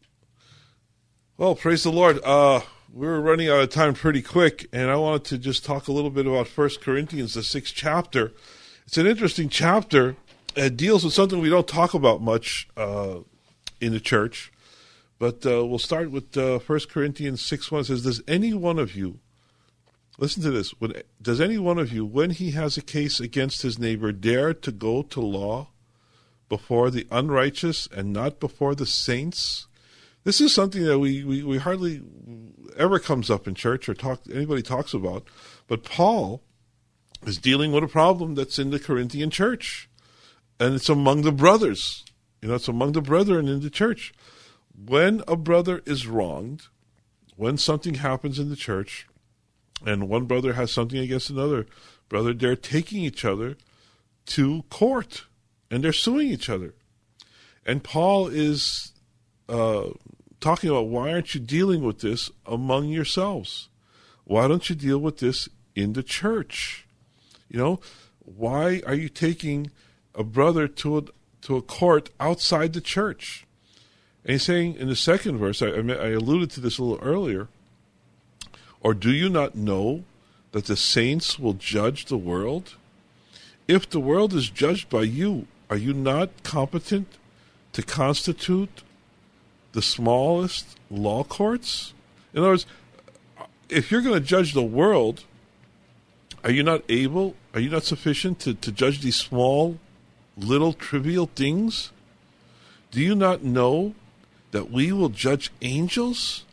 [1.36, 2.20] Well, praise the Lord.
[2.24, 2.60] Uh,
[2.94, 6.10] we're running out of time pretty quick, and I wanted to just talk a little
[6.10, 8.32] bit about First Corinthians, the sixth chapter.
[8.86, 10.14] It's an interesting chapter.
[10.54, 13.18] It deals with something we don't talk about much uh,
[13.80, 14.52] in the church,
[15.18, 17.80] but uh, we'll start with uh, First Corinthians six one.
[17.80, 19.18] It says, "Does any one of you
[20.16, 20.70] listen to this?
[20.80, 24.54] When, does any one of you, when he has a case against his neighbor, dare
[24.54, 25.66] to go to law
[26.48, 29.66] before the unrighteous and not before the saints?"
[30.24, 32.02] This is something that we, we, we hardly
[32.76, 35.24] ever comes up in church or talk anybody talks about.
[35.68, 36.42] But Paul
[37.26, 39.88] is dealing with a problem that's in the Corinthian church.
[40.58, 42.04] And it's among the brothers.
[42.40, 44.12] You know, it's among the brethren in the church.
[44.74, 46.68] When a brother is wronged,
[47.36, 49.06] when something happens in the church,
[49.86, 51.66] and one brother has something against another
[52.08, 53.56] brother, they're taking each other
[54.26, 55.24] to court
[55.70, 56.74] and they're suing each other.
[57.66, 58.92] And Paul is
[59.48, 59.88] uh,
[60.40, 63.68] talking about why aren't you dealing with this among yourselves?
[64.24, 66.86] Why don't you deal with this in the church?
[67.48, 67.80] You know,
[68.20, 69.70] why are you taking
[70.14, 71.02] a brother to a,
[71.42, 73.46] to a court outside the church?
[74.24, 77.06] And he's saying in the second verse, I, I I alluded to this a little
[77.06, 77.48] earlier,
[78.80, 80.04] or do you not know
[80.52, 82.74] that the saints will judge the world?
[83.66, 87.08] If the world is judged by you, are you not competent
[87.72, 88.82] to constitute
[89.74, 91.92] the smallest law courts?
[92.32, 92.66] In other words,
[93.68, 95.24] if you're going to judge the world,
[96.42, 99.78] are you not able, are you not sufficient to, to judge these small,
[100.36, 101.90] little, trivial things?
[102.90, 103.94] Do you not know
[104.52, 106.44] that we will judge angels?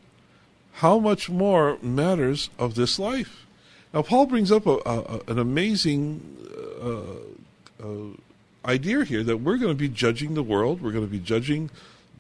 [0.74, 3.46] How much more matters of this life?
[3.94, 6.38] Now, Paul brings up a, a, an amazing
[6.82, 10.82] uh, uh, idea here that we're going to be judging the world.
[10.82, 11.70] We're going to be judging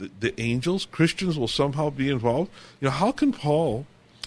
[0.01, 0.87] the, the angels.
[0.91, 2.51] Christians will somehow be involved.
[2.79, 3.85] You know, how can Paul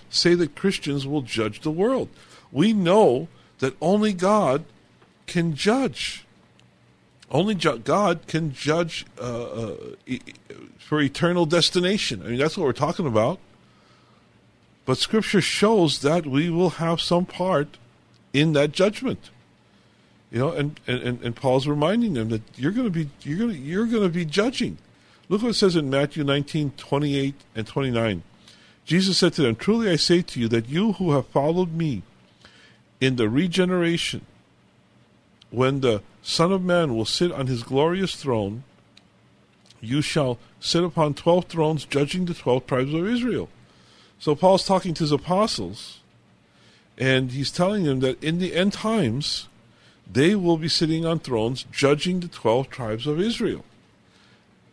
[0.09, 2.09] say that Christians will judge the world?
[2.53, 4.65] We know that only God
[5.27, 6.25] can judge.
[7.31, 9.77] Only ju- God can judge uh, uh,
[10.79, 12.23] for eternal destination.
[12.23, 13.39] I mean, that's what we're talking about.
[14.87, 17.79] But Scripture shows that we will have some part
[18.33, 19.31] in that judgment.
[20.31, 23.51] You know, and, and, and Paul's reminding them that you're going to be you're going
[23.51, 24.79] to you're going to be judging.
[25.29, 28.23] Look what it says in Matthew 19, 28 and 29.
[28.85, 32.03] Jesus said to them, Truly I say to you that you who have followed me
[33.01, 34.27] in the regeneration,
[35.51, 38.65] when the Son of Man will sit on his glorious throne,
[39.81, 43.49] you shall sit upon twelve thrones, judging the twelve tribes of Israel.
[44.19, 46.01] So Paul's talking to his apostles,
[46.99, 49.49] and he's telling them that in the end times,
[50.11, 53.65] they will be sitting on thrones, judging the twelve tribes of Israel.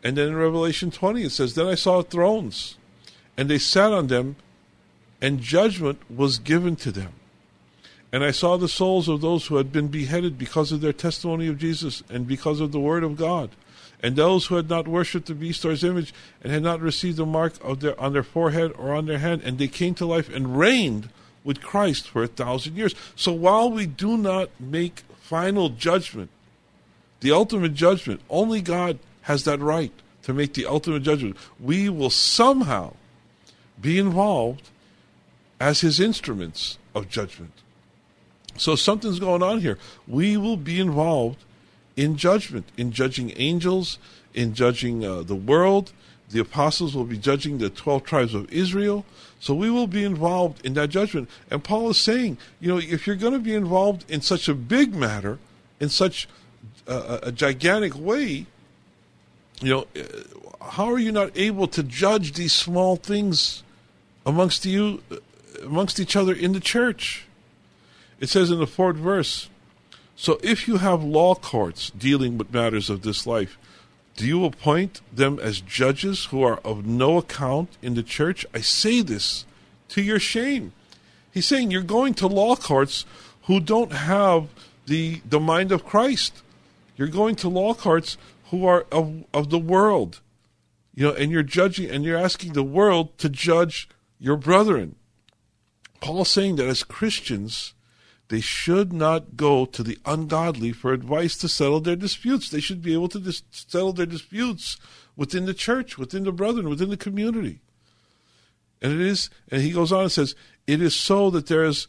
[0.03, 2.77] And then in Revelation 20, it says, Then I saw thrones,
[3.37, 4.35] and they sat on them,
[5.21, 7.13] and judgment was given to them.
[8.11, 11.47] And I saw the souls of those who had been beheaded because of their testimony
[11.47, 13.51] of Jesus and because of the word of God,
[14.03, 17.17] and those who had not worshipped the beast or his image and had not received
[17.17, 20.05] the mark of their on their forehead or on their hand, and they came to
[20.05, 21.09] life and reigned
[21.43, 22.95] with Christ for a thousand years.
[23.15, 26.29] So while we do not make final judgment,
[27.21, 29.91] the ultimate judgment, only God has that right
[30.23, 31.37] to make the ultimate judgment.
[31.59, 32.93] We will somehow
[33.79, 34.69] be involved
[35.59, 37.53] as his instruments of judgment.
[38.57, 39.77] So something's going on here.
[40.07, 41.43] We will be involved
[41.95, 43.97] in judgment, in judging angels,
[44.33, 45.93] in judging uh, the world.
[46.29, 49.05] The apostles will be judging the 12 tribes of Israel.
[49.39, 51.29] So we will be involved in that judgment.
[51.49, 54.53] And Paul is saying, you know, if you're going to be involved in such a
[54.53, 55.39] big matter,
[55.79, 56.27] in such
[56.87, 58.45] uh, a gigantic way,
[59.61, 59.87] you know,
[60.61, 63.63] how are you not able to judge these small things
[64.25, 65.01] amongst you,
[65.63, 67.25] amongst each other in the church?
[68.19, 69.49] It says in the fourth verse,
[70.15, 73.57] so if you have law courts dealing with matters of this life,
[74.15, 78.45] do you appoint them as judges who are of no account in the church?
[78.53, 79.45] I say this
[79.89, 80.73] to your shame.
[81.33, 83.05] He's saying you're going to law courts
[83.43, 84.49] who don't have
[84.85, 86.43] the the mind of Christ.
[86.97, 88.17] You're going to law courts
[88.51, 90.19] who are of, of the world.
[90.93, 93.89] You know, and you're judging and you're asking the world to judge
[94.19, 94.97] your brethren.
[96.01, 97.73] Paul's saying that as Christians,
[98.27, 102.49] they should not go to the ungodly for advice to settle their disputes.
[102.49, 104.77] They should be able to dis- settle their disputes
[105.15, 107.61] within the church, within the brethren, within the community.
[108.81, 110.35] And it is, and he goes on and says,
[110.67, 111.87] it is so that there is,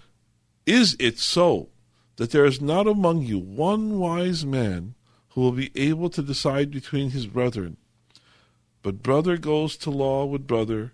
[0.65, 1.71] is it so
[2.17, 4.95] that there is not among you one wise man
[5.35, 7.77] who will be able to decide between his brethren.
[8.83, 10.93] But brother goes to law with brother,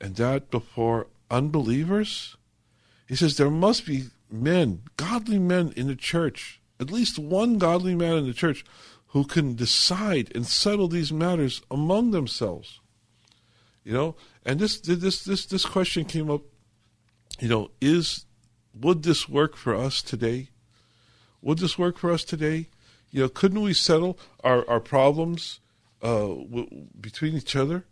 [0.00, 2.36] and that before unbelievers?
[3.08, 7.94] He says there must be men, godly men in the church, at least one godly
[7.94, 8.64] man in the church,
[9.08, 12.80] who can decide and settle these matters among themselves.
[13.84, 16.42] You know, and this this this this question came up.
[17.38, 18.24] You know, is
[18.78, 20.48] would this work for us today?
[21.42, 22.68] Would this work for us today?
[23.14, 25.60] You know, couldn't we settle our our problems
[26.02, 27.84] uh, w- between each other?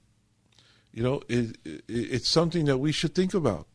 [0.90, 3.68] You know, it, it, it's something that we should think about.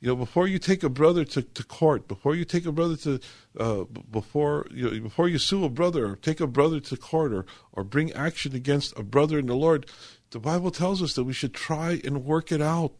[0.00, 2.96] You know, before you take a brother to, to court, before you take a brother
[2.96, 3.20] to,
[3.56, 7.32] uh, before you know, before you sue a brother or take a brother to court
[7.32, 9.86] or or bring action against a brother in the Lord,
[10.32, 12.94] the Bible tells us that we should try and work it out.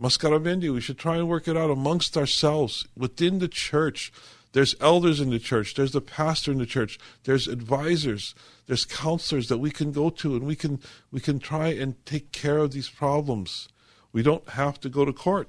[0.00, 4.10] Mascaravendi, we should try and work it out amongst ourselves within the church.
[4.52, 5.74] There's elders in the church.
[5.74, 6.98] There's the pastor in the church.
[7.24, 8.34] There's advisors.
[8.66, 10.80] There's counselors that we can go to, and we can
[11.10, 13.68] we can try and take care of these problems.
[14.12, 15.48] We don't have to go to court.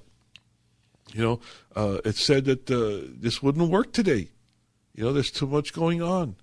[1.13, 1.39] You know,
[1.75, 4.29] uh, it's said that uh, this wouldn't work today.
[4.95, 6.37] You know, there's too much going on.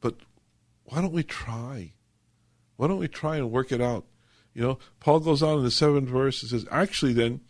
[0.00, 0.16] But
[0.84, 1.94] why don't we try?
[2.76, 4.04] Why don't we try and work it out?
[4.52, 7.40] You know, Paul goes on in the seventh verse and says, Actually, then,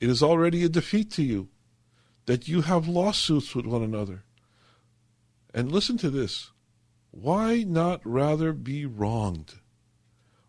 [0.00, 1.48] it is already a defeat to you
[2.28, 4.22] that you have lawsuits with one another.
[5.54, 6.50] And listen to this
[7.10, 9.54] why not rather be wronged?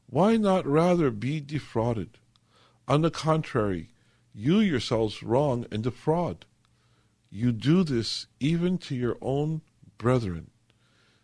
[0.05, 2.17] Why not rather be defrauded?
[2.85, 3.91] On the contrary,
[4.33, 6.45] you yourselves wrong and defraud.
[7.29, 9.61] You do this even to your own
[9.97, 10.49] brethren.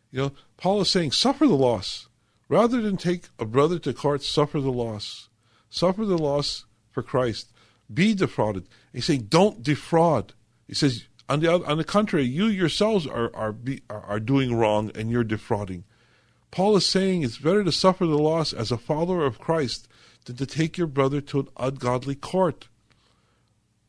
[0.10, 2.08] You know, Paul is saying, suffer the loss.
[2.47, 5.28] Rather than take a brother to court, suffer the loss.
[5.70, 7.51] Suffer the loss for Christ.
[7.93, 8.70] Be defrauded.
[8.93, 10.34] He's saying, don't defraud.
[10.68, 14.91] He says, on the, on the contrary, you yourselves are, are, be, are doing wrong
[14.95, 15.84] and you're defrauding.
[16.51, 19.88] Paul is saying it's better to suffer the loss as a follower of Christ
[20.26, 22.68] than to take your brother to an ungodly court.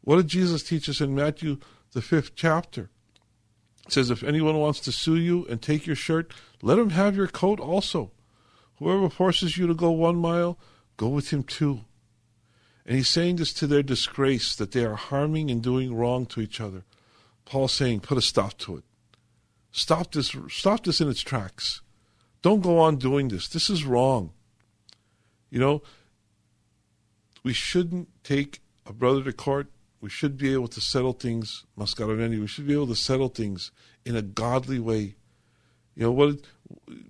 [0.01, 1.59] What did Jesus teach us in Matthew,
[1.93, 2.91] the fifth chapter?
[3.87, 7.17] It says, If anyone wants to sue you and take your shirt, let him have
[7.17, 8.11] your coat also.
[8.79, 10.59] Whoever forces you to go one mile,
[10.97, 11.85] go with him two.
[12.87, 16.41] And he's saying this to their disgrace that they are harming and doing wrong to
[16.41, 16.85] each other.
[17.45, 18.85] Paul's saying, put a stop to it.
[19.73, 21.83] Stop this stop this in its tracks.
[22.41, 23.49] Don't go on doing this.
[23.49, 24.31] This is wrong.
[25.51, 25.83] You know,
[27.43, 29.67] we shouldn't take a brother to court.
[30.01, 32.41] We should be able to settle things, Mascaraveni.
[32.41, 33.73] We should be able to settle things
[34.05, 35.17] in a godly way.
[35.95, 36.39] You know what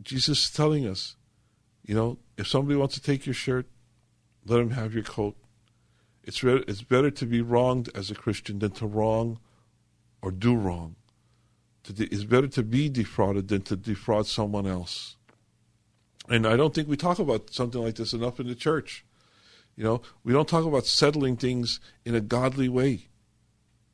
[0.02, 1.16] Jesus is telling us.
[1.84, 3.66] You know, if somebody wants to take your shirt,
[4.44, 5.36] let him have your coat.
[6.26, 9.38] It's re- it's better to be wronged as a Christian than to wrong
[10.20, 10.96] or do wrong.
[11.84, 15.16] De- it's better to be defrauded than to defraud someone else.
[16.28, 19.04] And I don't think we talk about something like this enough in the church.
[19.76, 23.06] You know, we don't talk about settling things in a godly way.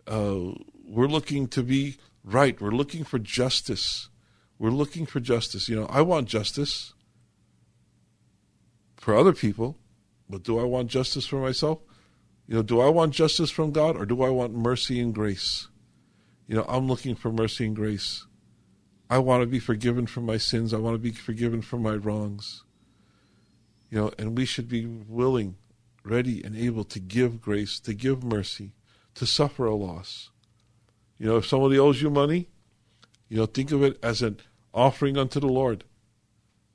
[0.06, 0.52] Uh,
[0.86, 2.58] we're looking to be right.
[2.58, 4.08] We're looking for justice.
[4.58, 5.68] We're looking for justice.
[5.68, 6.94] You know, I want justice
[8.96, 9.76] for other people,
[10.30, 11.80] but do I want justice for myself?
[12.46, 15.68] You know, do I want justice from God or do I want mercy and grace?
[16.46, 18.26] You know, I'm looking for mercy and grace.
[19.08, 20.74] I want to be forgiven for my sins.
[20.74, 22.64] I want to be forgiven for my wrongs.
[23.90, 25.56] You know, and we should be willing
[26.04, 28.72] ready and able to give grace, to give mercy,
[29.14, 30.30] to suffer a loss.
[31.18, 32.48] You know, if somebody owes you money,
[33.28, 34.38] you know, think of it as an
[34.74, 35.84] offering unto the Lord.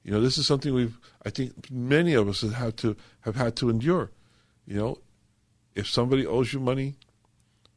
[0.03, 3.35] You know, this is something we've, I think, many of us have had to have
[3.35, 4.11] had to endure.
[4.65, 4.97] You know,
[5.77, 6.95] if somebody owes you money,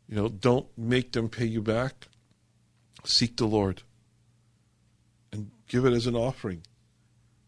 [0.09, 2.09] you know, don't make them pay you back.
[3.05, 3.83] Seek the Lord
[5.31, 6.63] and give it as an offering.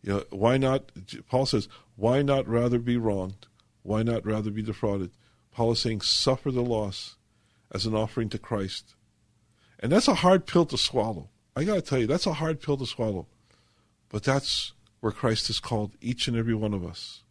[0.03, 0.93] You know, why not?
[1.29, 3.47] Paul says, why not rather be wronged?
[3.83, 5.11] Why not rather be defrauded?
[5.53, 7.17] Paul is saying, suffer the loss
[7.75, 8.95] as an offering to Christ.
[9.81, 11.31] And that's a hard pill to swallow.
[11.57, 13.27] I got to tell you, that's a hard pill to swallow.
[14.11, 17.23] But that's where Christ has called each and every one of us.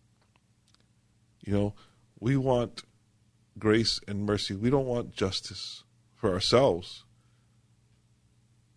[1.45, 1.73] You know,
[2.19, 2.83] we want
[3.61, 4.55] grace and mercy.
[4.55, 5.83] We don't want justice
[6.15, 7.05] for ourselves.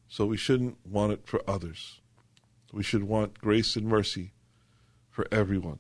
[0.07, 2.01] So we shouldn't want it for others.
[2.72, 4.35] We should want grace and mercy
[5.11, 5.78] for everyone.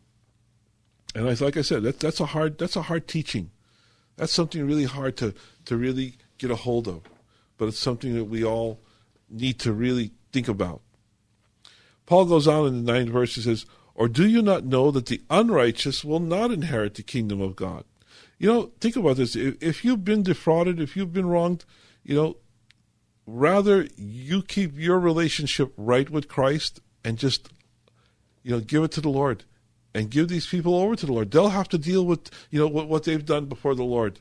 [1.14, 3.50] And like I said, that, that's a hard that's a hard teaching.
[4.16, 5.34] That's something really hard to,
[5.66, 7.02] to really get a hold of.
[7.58, 8.80] But it's something that we all
[9.28, 10.80] need to really think about.
[12.06, 15.06] Paul goes on in the ninth verse, he says, Or do you not know that
[15.06, 17.84] the unrighteous will not inherit the kingdom of God?
[18.38, 19.36] You know, think about this.
[19.36, 21.64] If, if you've been defrauded, if you've been wronged,
[22.02, 22.36] you know,
[23.26, 27.48] rather you keep your relationship right with Christ and just,
[28.42, 29.44] you know, give it to the Lord
[29.94, 31.30] and give these people over to the Lord.
[31.30, 34.20] They'll have to deal with, you know, what, what they've done before the Lord.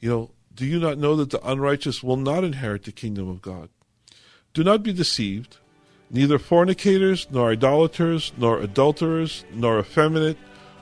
[0.00, 3.42] You know, do you not know that the unrighteous will not inherit the kingdom of
[3.42, 3.68] God?
[4.54, 5.58] Do not be deceived.
[6.10, 10.38] Neither fornicators, nor idolaters, nor adulterers, nor effeminate,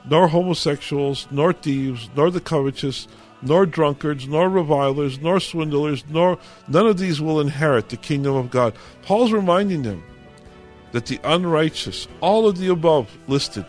[0.09, 3.07] nor homosexuals, nor thieves, nor the covetous,
[3.41, 8.49] nor drunkards, nor revilers, nor swindlers, nor none of these will inherit the kingdom of
[8.49, 8.73] God.
[9.03, 10.03] Paul's reminding them
[10.91, 13.65] that the unrighteous, all of the above listed,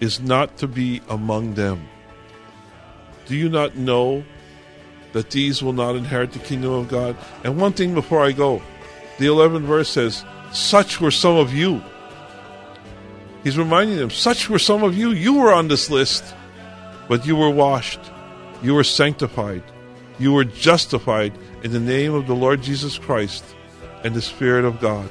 [0.00, 1.86] is not to be among them.
[3.26, 4.24] Do you not know
[5.12, 7.16] that these will not inherit the kingdom of God?
[7.44, 8.60] And one thing before I go,
[9.18, 11.82] the 11th verse says, Such were some of you.
[13.44, 15.12] He's reminding them, Such were some of you.
[15.12, 16.24] You were on this list,
[17.08, 18.00] but you were washed,
[18.62, 19.62] you were sanctified,
[20.18, 23.44] you were justified in the name of the Lord Jesus Christ
[24.02, 25.10] and the Spirit of God.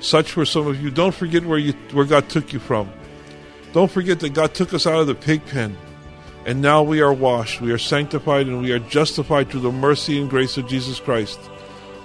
[0.00, 0.90] Such were some of you.
[0.90, 2.90] Don't forget where you where God took you from.
[3.72, 5.76] Don't forget that God took us out of the pig pen.
[6.46, 10.18] And now we are washed, we are sanctified, and we are justified through the mercy
[10.20, 11.40] and grace of Jesus Christ.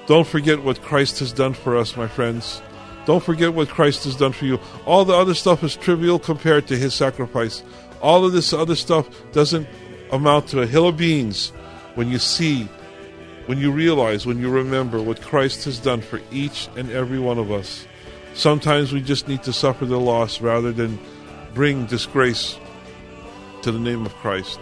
[0.08, 2.62] Don't forget what Christ has done for us, my friends.
[3.06, 4.60] Don't forget what Christ has done for you.
[4.86, 7.64] All the other stuff is trivial compared to his sacrifice.
[8.02, 9.68] All of this other stuff doesn't
[10.12, 11.50] amount to a hill of beans
[11.96, 12.68] when you see,
[13.46, 17.38] when you realize, when you remember what Christ has done for each and every one
[17.38, 17.86] of us.
[18.34, 21.00] Sometimes we just need to suffer the loss rather than
[21.54, 22.58] bring disgrace
[23.64, 24.60] to the name of Christ.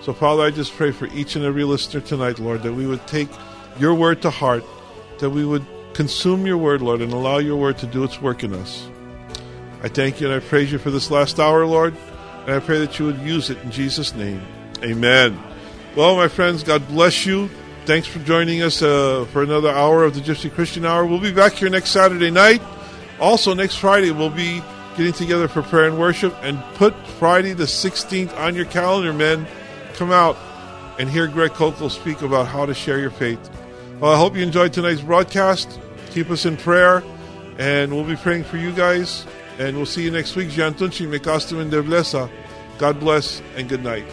[0.00, 3.06] So, Father, I just pray for each and every listener tonight, Lord, that we would
[3.06, 3.28] take
[3.78, 4.64] your word to heart,
[5.18, 5.64] that we would
[5.94, 8.88] consume your word, Lord, and allow your word to do its work in us.
[9.82, 11.94] I thank you and I praise you for this last hour, Lord,
[12.46, 14.40] and I pray that you would use it in Jesus' name.
[14.82, 15.38] Amen.
[15.96, 17.50] Well, my friends, God bless you.
[17.84, 21.04] Thanks for joining us uh, for another hour of the Gypsy Christian Hour.
[21.04, 22.62] We'll be back here next Saturday night.
[23.20, 24.62] Also, next Friday, we'll be
[24.96, 26.34] getting together for prayer and worship.
[26.42, 29.46] And put Friday the 16th on your calendar, men.
[29.94, 30.36] Come out
[30.98, 33.50] and hear Greg Koukl speak about how to share your faith.
[34.02, 35.78] Well, I hope you enjoyed tonight's broadcast.
[36.10, 37.04] Keep us in prayer,
[37.56, 39.24] and we'll be praying for you guys.
[39.60, 40.50] And we'll see you next week.
[40.50, 41.70] Jean Tunchi, me custom in
[42.78, 44.04] God bless and good night.